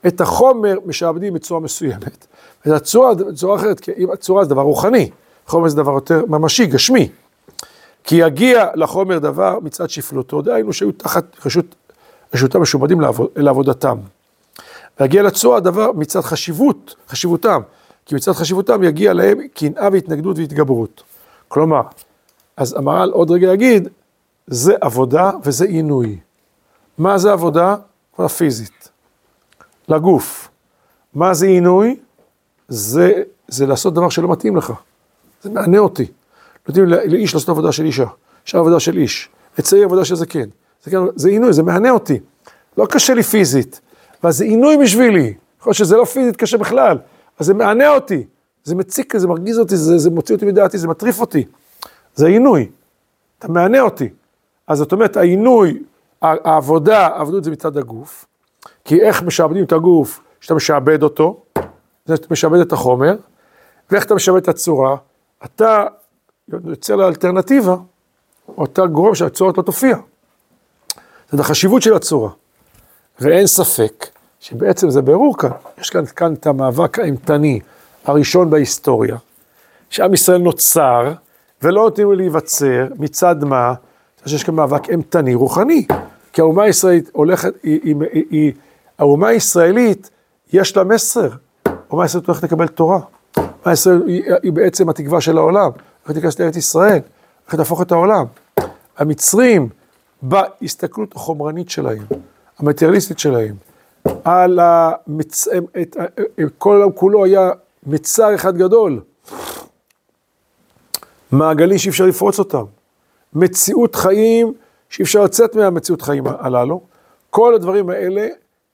[0.07, 2.27] את החומר משעבדים בצורה מסוימת,
[2.65, 5.09] ואת הצורה בצורה אחרת, כי אם הצורה זה דבר רוחני,
[5.47, 7.09] חומר זה דבר יותר ממשי, גשמי.
[8.03, 11.75] כי יגיע לחומר דבר מצד שפלותו, דהיינו שהיו תחת רשות,
[12.33, 13.97] רשותם משומדים לעבוד, לעבודתם.
[14.99, 17.61] ויגיע לצורה דבר מצד חשיבות, חשיבותם,
[18.05, 21.03] כי מצד חשיבותם יגיע להם קנאה והתנגדות והתגברות.
[21.47, 21.81] כלומר,
[22.57, 23.87] אז המהר"ל עוד רגע יגיד,
[24.47, 26.19] זה עבודה וזה עינוי.
[26.97, 27.75] מה זה עבודה?
[28.13, 28.86] עבודה פיזית,
[29.87, 30.49] לגוף.
[31.13, 31.95] מה זה עינוי?
[32.67, 34.73] זה, זה לעשות דבר שלא מתאים לך.
[35.41, 36.05] זה מענה אותי.
[36.67, 38.05] נותנים לאיש לעשות עבודה של אישה,
[38.43, 40.49] אפשר עבודה של איש, לצייר עבודה של זקן.
[40.83, 42.19] זה, כן, זה עינוי, זה מענה אותי.
[42.77, 43.81] לא קשה לי פיזית,
[44.23, 45.33] אבל זה עינוי בשבילי.
[45.59, 46.97] יכול להיות שזה לא פיזית קשה בכלל,
[47.39, 48.23] אז זה מענה אותי.
[48.63, 51.45] זה מציק, זה מרגיז אותי, זה, זה מוציא אותי מדעתי, זה מטריף אותי.
[52.15, 52.69] זה עינוי.
[53.39, 54.09] אתה מענה אותי.
[54.67, 55.83] אז זאת אומרת, העינוי,
[56.21, 58.25] העבודה, העבדות זה מצד הגוף.
[58.87, 60.19] כי איך משעבדים את הגוף?
[60.41, 61.43] שאתה משעבד אותו,
[62.03, 63.15] אתה משעבד את החומר,
[63.91, 64.97] ואיך אתה משעבד את הצורה?
[65.45, 65.85] אתה
[66.65, 67.75] יוצר לאלטרנטיבה,
[68.57, 69.97] או אתה גורם שהצורה לא תופיע.
[71.31, 72.29] זאת החשיבות של הצורה.
[73.19, 74.07] ואין ספק
[74.39, 77.59] שבעצם זה ברור כאן, יש כאן, כאן את המאבק האימתני
[78.05, 79.17] הראשון בהיסטוריה,
[79.89, 81.13] שעם ישראל נוצר,
[81.61, 83.73] ולא נותנים לו להיווצר, מצד מה?
[84.25, 85.85] שיש כאן מאבק אימתני רוחני.
[86.33, 88.53] כי האומה הישראלית הולכת, היא, היא, היא, היא,
[88.99, 90.09] האומה הישראלית,
[90.53, 91.29] יש לה מסר.
[91.65, 92.99] האומה הישראלית הולכת לקבל תורה.
[93.35, 95.71] האומה הישראלית היא, היא בעצם התקווה של העולם.
[96.03, 96.99] הולכת להיכנס לארץ ישראל,
[97.43, 98.25] הולכת להפוך את העולם.
[98.97, 99.69] המצרים,
[100.21, 102.03] בהסתכלות החומרנית שלהם,
[102.59, 103.55] המטריאליסטית שלהם,
[104.23, 105.47] על המצ...
[105.81, 105.97] את...
[106.57, 107.51] כל העולם כולו היה
[107.85, 109.01] מצר אחד גדול.
[111.31, 112.63] מעגלים שאי אפשר לפרוץ אותם.
[113.33, 114.53] מציאות חיים
[114.89, 116.81] שאי אפשר לצאת מהמציאות חיים הללו.
[117.29, 118.27] כל הדברים האלה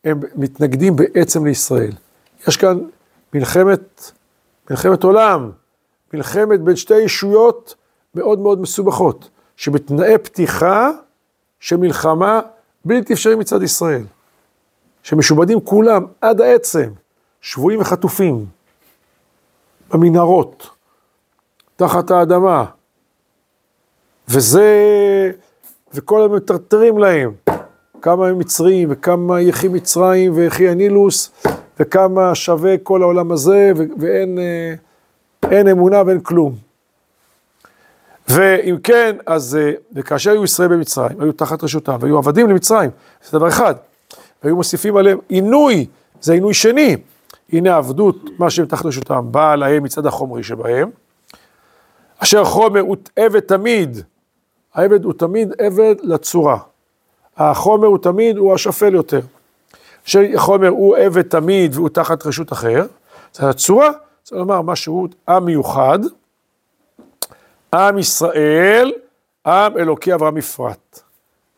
[0.04, 1.92] הם מתנגדים בעצם לישראל.
[2.48, 2.80] יש כאן
[3.34, 4.12] מלחמת,
[4.70, 5.52] מלחמת עולם,
[6.14, 7.76] מלחמת בין שתי ישויות
[8.16, 10.90] מאוד מאוד מסובכות, שבתנאי פתיחה
[11.60, 12.42] של מלחמה
[12.86, 14.04] בלתי אפשרי מצד ישראל.
[15.04, 16.90] שמשובדים כולם עד העצם,
[17.42, 18.46] שבויים וחטופים,
[19.90, 20.70] במנהרות,
[21.76, 22.66] תחת האדמה,
[24.28, 24.72] וזה,
[25.94, 27.34] וכל הזמן מטרטרים להם,
[28.04, 31.32] כמה הם מצרים, וכמה יחי מצרים ויחי הנילוס,
[31.80, 34.74] וכמה שווה כל העולם הזה, ואין אה,
[35.52, 36.56] אין אמונה ואין כלום.
[38.28, 42.90] ואם כן, אז, אה, וכאשר היו ישראל במצרים, היו תחת רשותם, והיו עבדים למצרים,
[43.24, 43.76] זה דבר אחד.
[44.44, 45.86] והיו מוסיפים עליהם עינוי,
[46.22, 46.98] זה עינוי שני.
[47.52, 50.90] הנה העבדות, מה שהם תחת רשותם, באה להם מצד החומרי שבהם.
[52.18, 53.98] אשר חומר הוא עבד תמיד,
[54.74, 56.58] העבד הוא תמיד עבד לצורה.
[57.38, 59.22] החומר הוא תמיד, הוא השפל יותר.
[60.08, 62.86] אשר חומר הוא עבד תמיד והוא תחת רשות אחר,
[63.34, 63.92] זה הצורה,
[64.24, 66.00] צריך לומר משהו עם מיוחד,
[67.74, 68.92] עם ישראל,
[69.46, 71.00] עם אלוקי אברהם בפרט.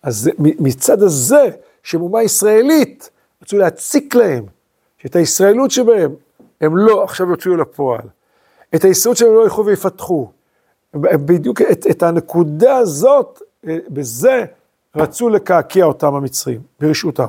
[0.03, 1.49] אז מצד הזה,
[1.83, 3.09] שהם אומה ישראלית,
[3.41, 4.45] רצו להציק להם,
[4.97, 6.15] שאת הישראלות שבהם,
[6.61, 8.01] הם לא עכשיו יוציאו לפועל.
[8.75, 10.29] את הישראלות שלהם לא ילכו ויפתחו.
[10.93, 14.45] בדיוק את, את הנקודה הזאת, אה, בזה
[14.95, 17.27] רצו לקעקע אותם המצרים, ברשעותם.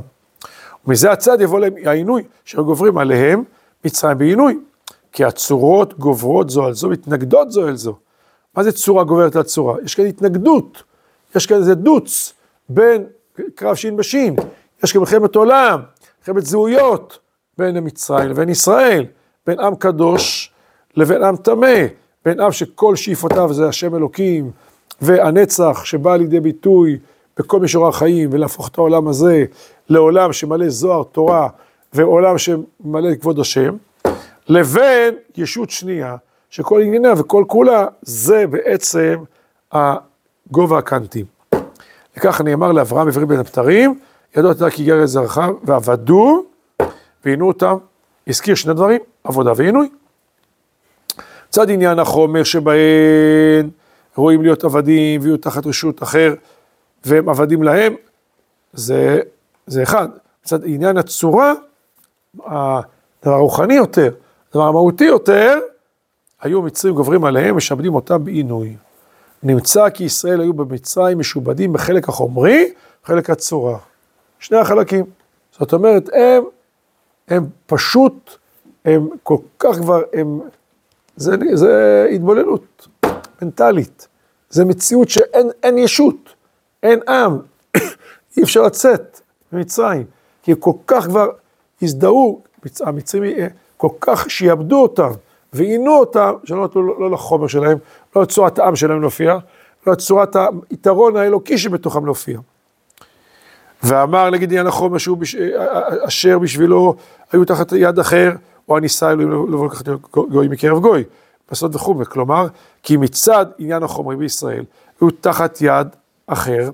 [0.86, 3.44] ומזה הצד יבוא להם העינוי, שגוברים עליהם
[3.84, 4.58] מצרים בעינוי.
[5.12, 7.96] כי הצורות גוברות זו על זו, מתנגדות זו אל זו.
[8.56, 9.76] מה זה צורה גוברת על צורה?
[9.84, 10.82] יש כאן התנגדות,
[11.34, 12.32] יש כאן איזה דוץ
[12.68, 13.04] בין
[13.54, 14.36] קרב שין בשין,
[14.84, 15.80] יש כאן מלחמת עולם,
[16.18, 17.18] מלחמת זהויות
[17.58, 19.06] בין המצרים לבין ישראל,
[19.46, 20.52] בין עם קדוש
[20.96, 21.86] לבין עם טמא,
[22.24, 24.50] בין עם שכל שאיפותיו זה השם אלוקים,
[25.00, 26.98] והנצח שבא לידי ביטוי
[27.39, 29.45] בכל מישור החיים, ולהפוך את העולם הזה
[29.89, 31.49] לעולם שמלא זוהר, תורה,
[31.93, 33.76] ועולם שמלא כבוד השם,
[34.49, 36.16] לבין ישות שנייה,
[36.51, 39.16] שכל ענייניה וכל כולה זה בעצם
[39.72, 41.24] הגובה הקנטים.
[42.16, 43.99] וכך נאמר לאברהם עברי בין הבתרים,
[44.37, 46.45] ידוע אתה כי גר את זרעך ועבדו
[47.24, 47.76] ועינו אותם.
[48.26, 49.89] הזכיר שני דברים, עבודה ועינוי.
[51.51, 53.70] צד עניין החומר שבהן
[54.16, 56.34] רואים להיות עבדים ויהיו תחת רשות אחר
[57.07, 57.94] והם עבדים להם,
[58.72, 59.20] זה,
[59.66, 60.09] זה אחד.
[60.44, 61.52] צד עניין הצורה,
[62.34, 64.14] הדבר הרוחני יותר,
[64.50, 65.59] הדבר המהותי יותר,
[66.40, 68.76] היו מצרים גוברים עליהם, משעבדים אותם בעינוי.
[69.42, 72.72] נמצא כי ישראל היו במצרים משובדים בחלק החומרי,
[73.04, 73.78] חלק הצורה.
[74.38, 75.04] שני החלקים.
[75.59, 76.44] זאת אומרת, הם,
[77.28, 78.30] הם פשוט,
[78.84, 80.40] הם כל כך כבר, הם,
[81.16, 82.88] זה, זה התבוללות
[83.42, 84.09] מנטלית.
[84.50, 86.25] זה מציאות שאין ישות,
[86.87, 87.39] אין עם,
[88.37, 89.20] אי אפשר לצאת
[89.53, 90.05] ממצרים,
[90.43, 91.28] כי כל כך כבר
[91.82, 92.43] הזדהו,
[92.80, 93.37] המצרים
[93.76, 95.11] כל כך שיעבדו אותם
[95.53, 97.78] ועינו אותם, שלא נתנו לא, לא לחומר שלהם,
[98.16, 99.39] לא לצורת העם שלהם להופיע,
[99.87, 100.37] לא לצורת
[100.70, 102.39] היתרון האלוקי שבתוכם להופיע.
[103.82, 105.37] ואמר נגיד עניין החומר שהוא בש...
[106.07, 106.97] אשר בשבילו
[107.32, 108.30] היו תחת יד אחר,
[108.68, 111.05] או הניסה אלוהים לבוא לקחת גוי מקרב גוי,
[111.51, 112.47] בסוד וחומר, כלומר,
[112.82, 114.64] כי מצד עניין החומרי בישראל,
[115.01, 115.87] היו תחת יד
[116.26, 116.70] אחר,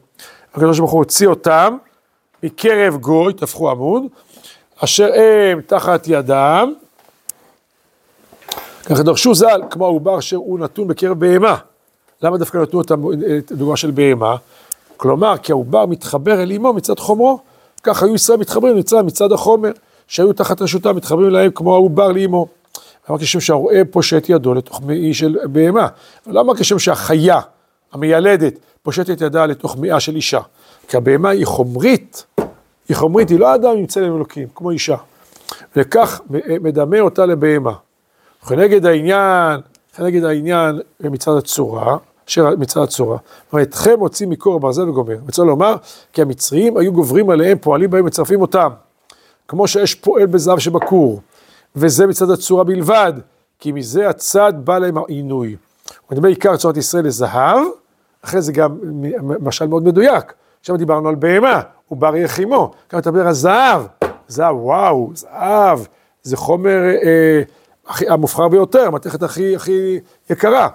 [0.54, 1.76] הקדוש ברוך הוא הוציא אותם
[2.42, 4.02] מקרב גוי, תהפכו עמוד,
[4.84, 6.72] אשר הם תחת ידם,
[8.84, 11.56] ככה דרשו ז"ל, כמו העובר אשר הוא נתון בקרב בהמה.
[12.22, 14.36] למה דווקא נתנו את הדוגמה של בהמה?
[14.96, 17.38] כלומר, כי העובר מתחבר אל אמו מצד חומרו,
[17.82, 19.70] כך היו ישראל מתחברים למצרים מצד החומר,
[20.08, 22.46] שהיו תחת רשותם, מתחברים להם כמו העובר לאמו.
[23.08, 25.88] למה כשם שהרועה פושט ידו לתוך מעי של בהמה?
[26.26, 27.40] למה כשם שהחיה
[27.92, 30.40] המיילדת פושטת ידה לתוך מעי של אישה?
[30.88, 32.24] כי הבהמה היא חומרית,
[32.88, 34.96] היא חומרית, היא לא אדם עם צלם אלוקים, כמו אישה.
[35.76, 36.20] וכך
[36.60, 37.72] מדמה אותה לבהמה.
[38.44, 39.60] וכנגד העניין,
[39.96, 41.96] כנגד העניין מצד הצורה,
[42.28, 43.18] אשר מצד הצורה.
[43.52, 45.16] ואתכם הוציא מקור הברזל וגומר.
[45.26, 45.76] רוצה לומר,
[46.12, 48.68] כי המצרים היו גוברים עליהם, פועלים בהם, מצרפים אותם.
[49.48, 51.20] כמו שיש פועל בזהב שבכור.
[51.76, 53.12] וזה מצד הצורה בלבד,
[53.58, 55.56] כי מזה הצד בא להם העינוי.
[56.10, 57.66] מדבר עיקר צורת ישראל לזהב,
[58.22, 58.78] אחרי זה גם
[59.40, 60.32] משל מאוד מדויק.
[60.60, 62.70] עכשיו דיברנו על בהמה, הוא בר יחימו.
[62.88, 63.82] כאן אתה מדבר על זהב.
[64.28, 65.78] זהב, וואו, זהב,
[66.22, 67.42] זה חומר אה,
[67.86, 70.00] הכי, המובחר ביותר, המתכת הכי, הכי
[70.30, 70.68] יקרה.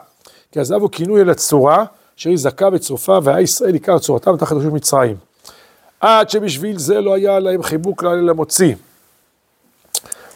[0.51, 1.85] כי הזהב הוא כינוי אל הצורה,
[2.15, 5.15] שהיא זכה וצרופה, והיה ישראל עיקר צורתם תחת רשות מצרים.
[5.99, 8.75] עד שבשביל זה לא היה להם חיבוק כלל אלא מוציא.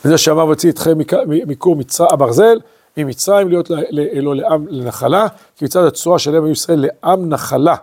[0.05, 0.97] וזה שאמר והוציא אתכם
[1.27, 2.59] מכור הברזל,
[2.97, 3.71] ממצרים להיות
[4.13, 7.75] לו לעם לנחלה, כי מצד הצורה שלהם היו ישראל לעם נחלה.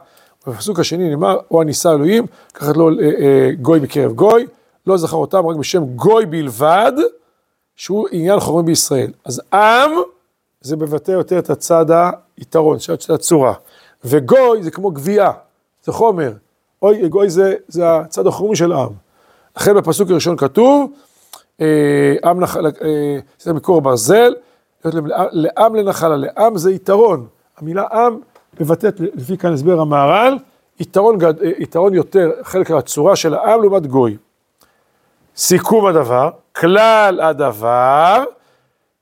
[0.47, 4.47] בפסוק השני נאמר, או הניסה אלוהים, קחת לו אה, אה, גוי מקרב גוי,
[4.87, 6.93] לא זכר אותם רק בשם גוי בלבד,
[7.77, 9.11] שהוא עניין חורם בישראל.
[9.25, 9.91] אז עם,
[10.61, 11.87] זה מבטא יותר את הצד
[12.37, 13.55] היתרון, של הצורה.
[14.05, 15.31] וגוי זה כמו גבייה,
[15.85, 16.33] זה חומר.
[16.83, 18.93] אוי, גוי זה, זה הצד החומי של עם.
[19.57, 20.93] לכן בפסוק הראשון כתוב,
[21.61, 21.67] אה,
[22.25, 24.35] עם נחל, אה, זה מקור ברזל,
[25.33, 27.27] לעם לנחלה, לעם זה יתרון.
[27.59, 28.19] המילה עם
[28.61, 30.39] מבטאת, לפי כאן הסבר המהר"ל,
[30.81, 34.17] יתרון, אה, יתרון יותר, חלק מהצורה של העם לעומת גוי.
[35.37, 38.25] סיכום הדבר, כלל הדבר,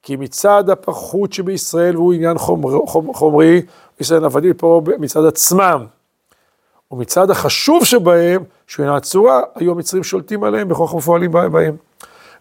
[0.03, 2.79] כי מצד הפחות שבישראל והוא עניין חומר,
[3.15, 3.63] חומרי,
[4.01, 5.87] ישראל עבדים פה מצד עצמם.
[6.91, 11.77] ומצד החשוב שבהם, שהוא עניין הצורה, היו המצרים שולטים עליהם בכוח ופועלים בהם.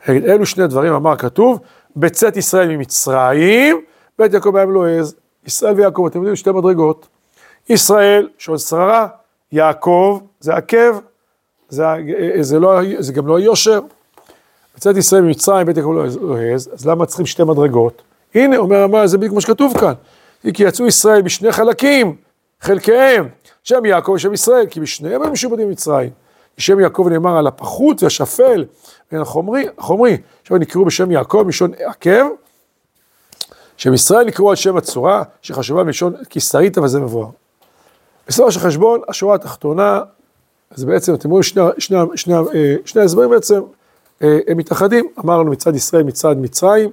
[0.10, 1.60] אלו שני דברים אמר כתוב,
[1.96, 3.82] בצאת ישראל ממצרים,
[4.20, 5.16] בית יעקב לא העז.
[5.46, 7.08] ישראל ויעקב, אתם יודעים, שתי מדרגות.
[7.70, 9.08] ישראל, שעוד שררה,
[9.52, 11.00] יעקב, זה עקב,
[11.70, 11.84] זה,
[12.40, 13.80] זה, לא, זה גם לא היושר.
[14.76, 15.98] בצאת ישראל ממצרים, בית יעקב
[16.38, 18.02] העז, אז למה צריכים שתי מדרגות?
[18.36, 19.94] הנה, אומר המאמר, זה בדיוק כמו שכתוב כאן.
[20.54, 22.16] כי יצאו ישראל בשני חלקים,
[22.62, 23.28] חלקיהם,
[23.64, 26.10] שם יעקב ושם ישראל, כי בשניהם הם משובדים במצרים.
[26.58, 28.66] בשם יעקב נאמר על הפחות והשפל,
[29.12, 32.26] החומרי, החומרי, עכשיו נקראו בשם יעקב מלשון עקב,
[33.78, 37.28] שם ישראל נקראו על שם הצורה, שחשובה מלשון כיסאית, אבל זה מבואר.
[38.28, 40.02] בסופו של חשבון, השורה התחתונה,
[40.72, 43.62] אז בעצם אתם רואים שני, שני, שני, אה, שני ההסברים בעצם,
[44.22, 46.90] אה, הם מתאחדים, אמרנו מצד ישראל, מצד מצרים,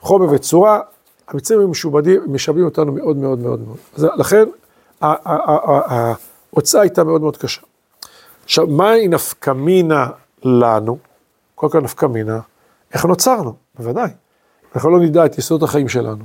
[0.00, 0.80] חומר וצורה,
[1.28, 3.76] המצרים הם משובדים, משאבים אותנו מאוד מאוד מאוד מאוד.
[3.96, 4.44] אז לכן,
[5.00, 7.60] ההוצאה הייתה מאוד מאוד קשה.
[8.50, 10.06] עכשיו, מהי נפקא מינה
[10.44, 10.98] לנו?
[11.54, 12.40] קודם כל נפקא מינה,
[12.94, 13.54] איך נוצרנו?
[13.78, 14.10] בוודאי.
[14.74, 16.24] אנחנו לא נדע את יסודות החיים שלנו,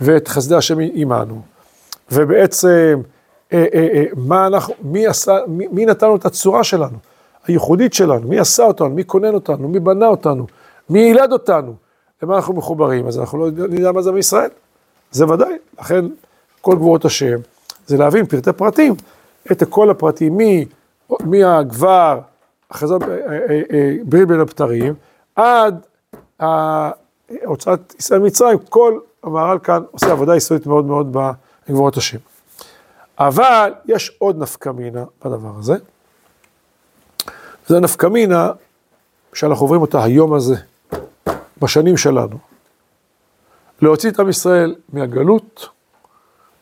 [0.00, 1.40] ואת חסדי השם עמנו,
[2.12, 3.00] ובעצם,
[3.52, 6.98] אה, אה, אה, מה אנחנו, מי עשה, מי, מי נתנו את הצורה שלנו,
[7.46, 10.46] הייחודית שלנו, מי עשה אותנו, מי כונן אותנו, מי בנה אותנו,
[10.90, 11.74] מי ילד אותנו,
[12.22, 14.50] למה אנחנו מחוברים, אז אנחנו לא נדע מה זה מישראל.
[15.10, 16.04] זה ודאי, לכן
[16.60, 17.38] כל גבורות השם,
[17.86, 18.94] זה להבין פרטי פרטים,
[19.52, 20.66] את כל הפרטים, מי,
[21.22, 22.20] מי הגבר,
[22.70, 24.94] הכרזה אה, אה, אה, ברית בין הבתרים,
[25.36, 25.86] עד
[27.44, 31.16] הוצאת ישראל ממצרים, כל המהר"ל כאן עושה עבודה יסודית מאוד מאוד
[31.68, 32.18] בגבורות השם.
[33.18, 35.74] אבל יש עוד נפקא מינה בדבר הזה.
[37.66, 38.52] זה נפקא מינה
[39.32, 40.54] שאנחנו עוברים אותה היום הזה,
[41.62, 42.38] בשנים שלנו.
[43.82, 45.68] להוציא את עם ישראל מהגלות,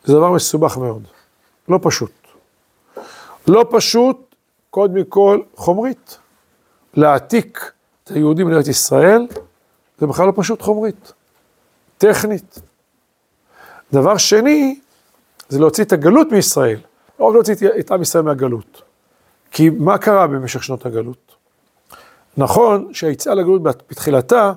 [0.03, 1.03] זה דבר מסובך מאוד,
[1.67, 2.11] לא פשוט.
[3.47, 4.28] לא פשוט,
[4.69, 6.17] קודם כל, חומרית.
[6.93, 7.71] להעתיק
[8.03, 9.27] את היהודים לארץ ישראל,
[9.97, 11.13] זה בכלל לא פשוט חומרית,
[11.97, 12.59] טכנית.
[13.93, 14.79] דבר שני,
[15.49, 16.79] זה להוציא את הגלות מישראל,
[17.19, 18.81] לא רק להוציא את עם ישראל מהגלות.
[19.51, 21.35] כי מה קרה במשך שנות הגלות?
[22.37, 24.53] נכון שהיציאה לגלות בתחילתה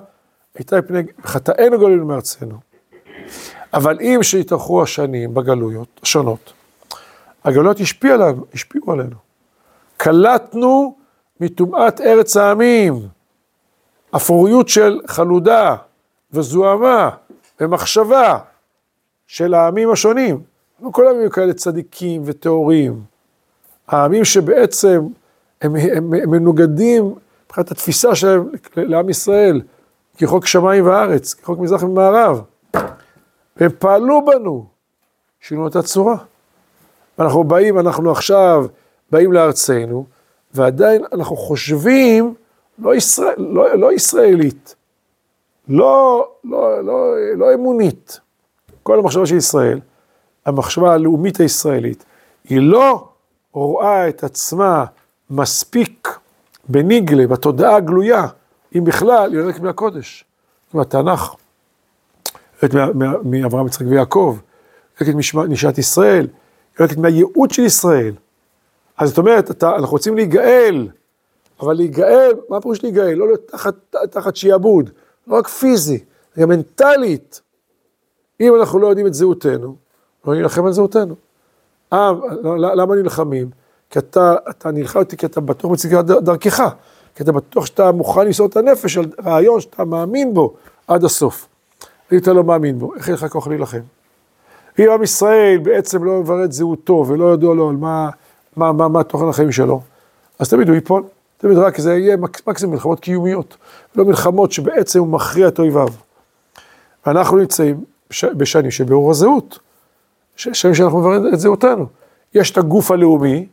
[0.55, 2.57] הייתה מפני חטאינו גלינו מארצנו.
[3.73, 6.53] אבל אם שהתארחו השנים בגלויות השונות,
[7.43, 9.15] הגלויות השפיעו עלינו, השפיעו עלינו.
[10.03, 10.95] קלטנו
[11.39, 13.07] מטומאת ארץ העמים,
[14.15, 15.75] אפוריות של חלודה
[16.31, 17.09] וזוהמה
[17.59, 18.37] ומחשבה
[19.27, 20.41] של העמים השונים.
[20.81, 23.01] לא כל העמים כאלה צדיקים וטהורים.
[23.87, 25.07] העמים שבעצם
[25.61, 29.61] הם, הם, הם מנוגדים מבחינת התפיסה שלהם לעם ישראל,
[30.17, 32.41] כחוק שמיים וארץ, כחוק מזרח ומערב.
[33.57, 34.65] והם פעלו בנו,
[35.41, 36.17] שינו את הצורה.
[37.19, 38.65] אנחנו באים, אנחנו עכשיו
[39.13, 40.05] באים לארצנו,
[40.53, 42.33] ועדיין אנחנו חושבים
[42.79, 44.75] לא, ישראל, לא, לא ישראלית,
[45.67, 48.19] לא, לא, לא, לא אמונית.
[48.83, 49.79] כל המחשבה של ישראל,
[50.45, 52.05] המחשבה הלאומית הישראלית,
[52.43, 53.07] היא לא
[53.51, 54.85] רואה את עצמה
[55.29, 56.19] מספיק
[56.69, 58.27] בניגלה, בתודעה הגלויה,
[58.77, 60.25] אם בכלל, יורק מהקודש,
[60.73, 61.35] מהתנ"ך,
[63.23, 64.37] מאברהם, יצחק ויעקב,
[65.01, 66.27] יורקת מנשמת ישראל,
[66.79, 68.13] יורקת מהייעוד של ישראל.
[69.03, 70.87] אז זאת אומרת, אתה, אנחנו רוצים להיגאל,
[71.59, 73.13] אבל להיגאל, מה פירוש להיגאל?
[73.13, 73.75] לא תחת,
[74.09, 74.89] תחת שיעבוד,
[75.27, 76.03] לא רק פיזי,
[76.39, 77.41] גם מנטלית.
[78.41, 79.75] אם אנחנו לא יודעים את זהותנו,
[80.25, 81.15] לא נלחם על זהותנו.
[81.93, 82.11] אה,
[82.75, 83.49] למה נלחמים?
[83.89, 86.63] כי אתה, אתה נלחם אותי כי אתה בטוח בצדקת דרכך,
[87.15, 90.53] כי אתה בטוח שאתה מוכן למסור את הנפש על רעיון שאתה מאמין בו
[90.87, 91.47] עד הסוף.
[92.11, 93.81] אם אתה לא מאמין בו, איך אין לך כוח להילחם?
[94.79, 98.09] אם עם ישראל בעצם לא מברר את זהותו ולא יודע לו על מה,
[98.55, 99.81] מה, מה, מה תוכן החיים שלו,
[100.39, 101.03] אז תמיד הוא ייפול.
[101.37, 103.57] תמיד רק זה יהיה מקסימום מלחמות קיומיות,
[103.95, 105.87] לא מלחמות שבעצם הוא מכריע את אויביו.
[107.05, 107.83] ואנחנו נמצאים
[108.37, 109.59] בשנים של בירור הזהות,
[110.35, 111.85] שנים שאנחנו מבררים את זהותנו.
[112.33, 113.47] יש את הגוף הלאומי,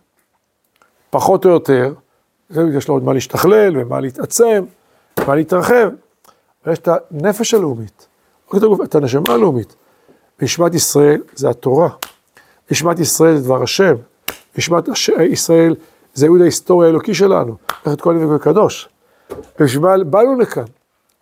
[1.11, 1.95] פחות או יותר,
[2.51, 4.65] יש לו עוד מה להשתכלל ומה להתעצם,
[5.27, 5.91] מה להתרחב,
[6.67, 8.07] ויש את הנפש הלאומית,
[8.85, 9.75] את הנשמה הלאומית.
[10.43, 11.89] נשמת ישראל זה התורה,
[12.71, 13.95] נשמת ישראל זה דבר השם,
[14.59, 14.89] נשמת
[15.31, 15.75] ישראל
[16.15, 18.89] זה ייעוד ההיסטוריה האלוקי שלנו, ללכת כל נביא וקדוש.
[19.61, 20.65] ובשביל מה באנו לכאן,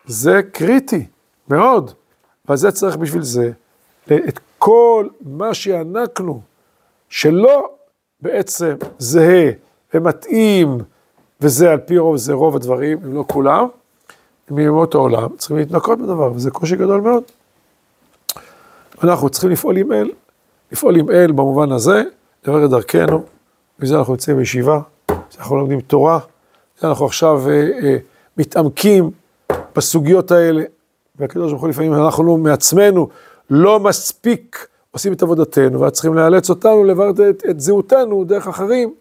[0.07, 1.07] זה קריטי
[1.49, 1.91] מאוד,
[2.49, 3.51] וזה צריך בשביל זה
[4.13, 6.41] את כל מה שיענקנו,
[7.09, 7.71] שלא
[8.21, 9.51] בעצם זהה
[9.95, 10.79] ומתאים,
[11.41, 13.67] וזה על פי רוב, זה רוב הדברים, אם לא כולם,
[14.51, 17.23] מימות העולם, צריכים להתנקות בדבר, וזה קושי גדול מאוד.
[19.03, 20.11] אנחנו צריכים לפעול עם אל,
[20.73, 22.03] לפעול עם אל במובן הזה,
[22.47, 23.23] לברר את דרכנו,
[23.79, 24.81] מזה אנחנו יוצאים בישיבה,
[25.39, 26.19] אנחנו לומדים תורה,
[26.85, 27.97] אנחנו עכשיו אה, אה,
[28.37, 29.11] מתעמקים
[29.77, 30.63] בסוגיות האלה,
[31.17, 33.09] והקדוש ברוך הוא לפעמים אנחנו מעצמנו
[33.51, 38.95] לא מספיק עושים את עבודתנו, וצריכים לאלץ אותנו לברר את, את זהותנו דרך אחרים,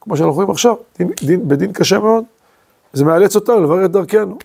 [0.00, 2.24] כמו שאנחנו רואים עכשיו, דין, דין, בדין קשה מאוד,
[2.92, 4.38] זה מאלץ אותנו לברר את דרכנו.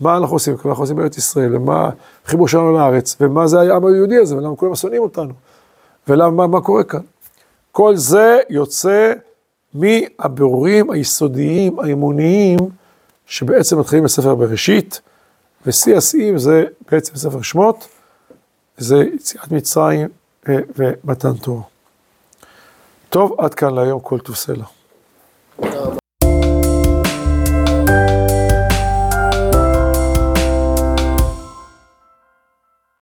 [0.00, 1.90] מה אנחנו עושים, מה אנחנו עושים בארץ ישראל, ומה
[2.24, 5.32] החיבור שלנו לארץ, ומה זה העם היהודי הזה, ולמה כולם שונאים אותנו,
[6.08, 7.00] ולמה, מה, מה קורה כאן.
[7.76, 9.12] כל זה יוצא
[9.74, 12.58] מהבירורים היסודיים, האמוניים,
[13.26, 15.00] שבעצם מתחילים בספר בראשית,
[15.66, 17.88] ושיא השיאים זה בעצם ספר שמות,
[18.76, 20.08] זה יציאת מצרים
[20.48, 21.62] אה, ומתן תורה.
[23.10, 24.64] טוב, עד כאן להיום כל טוב סלע.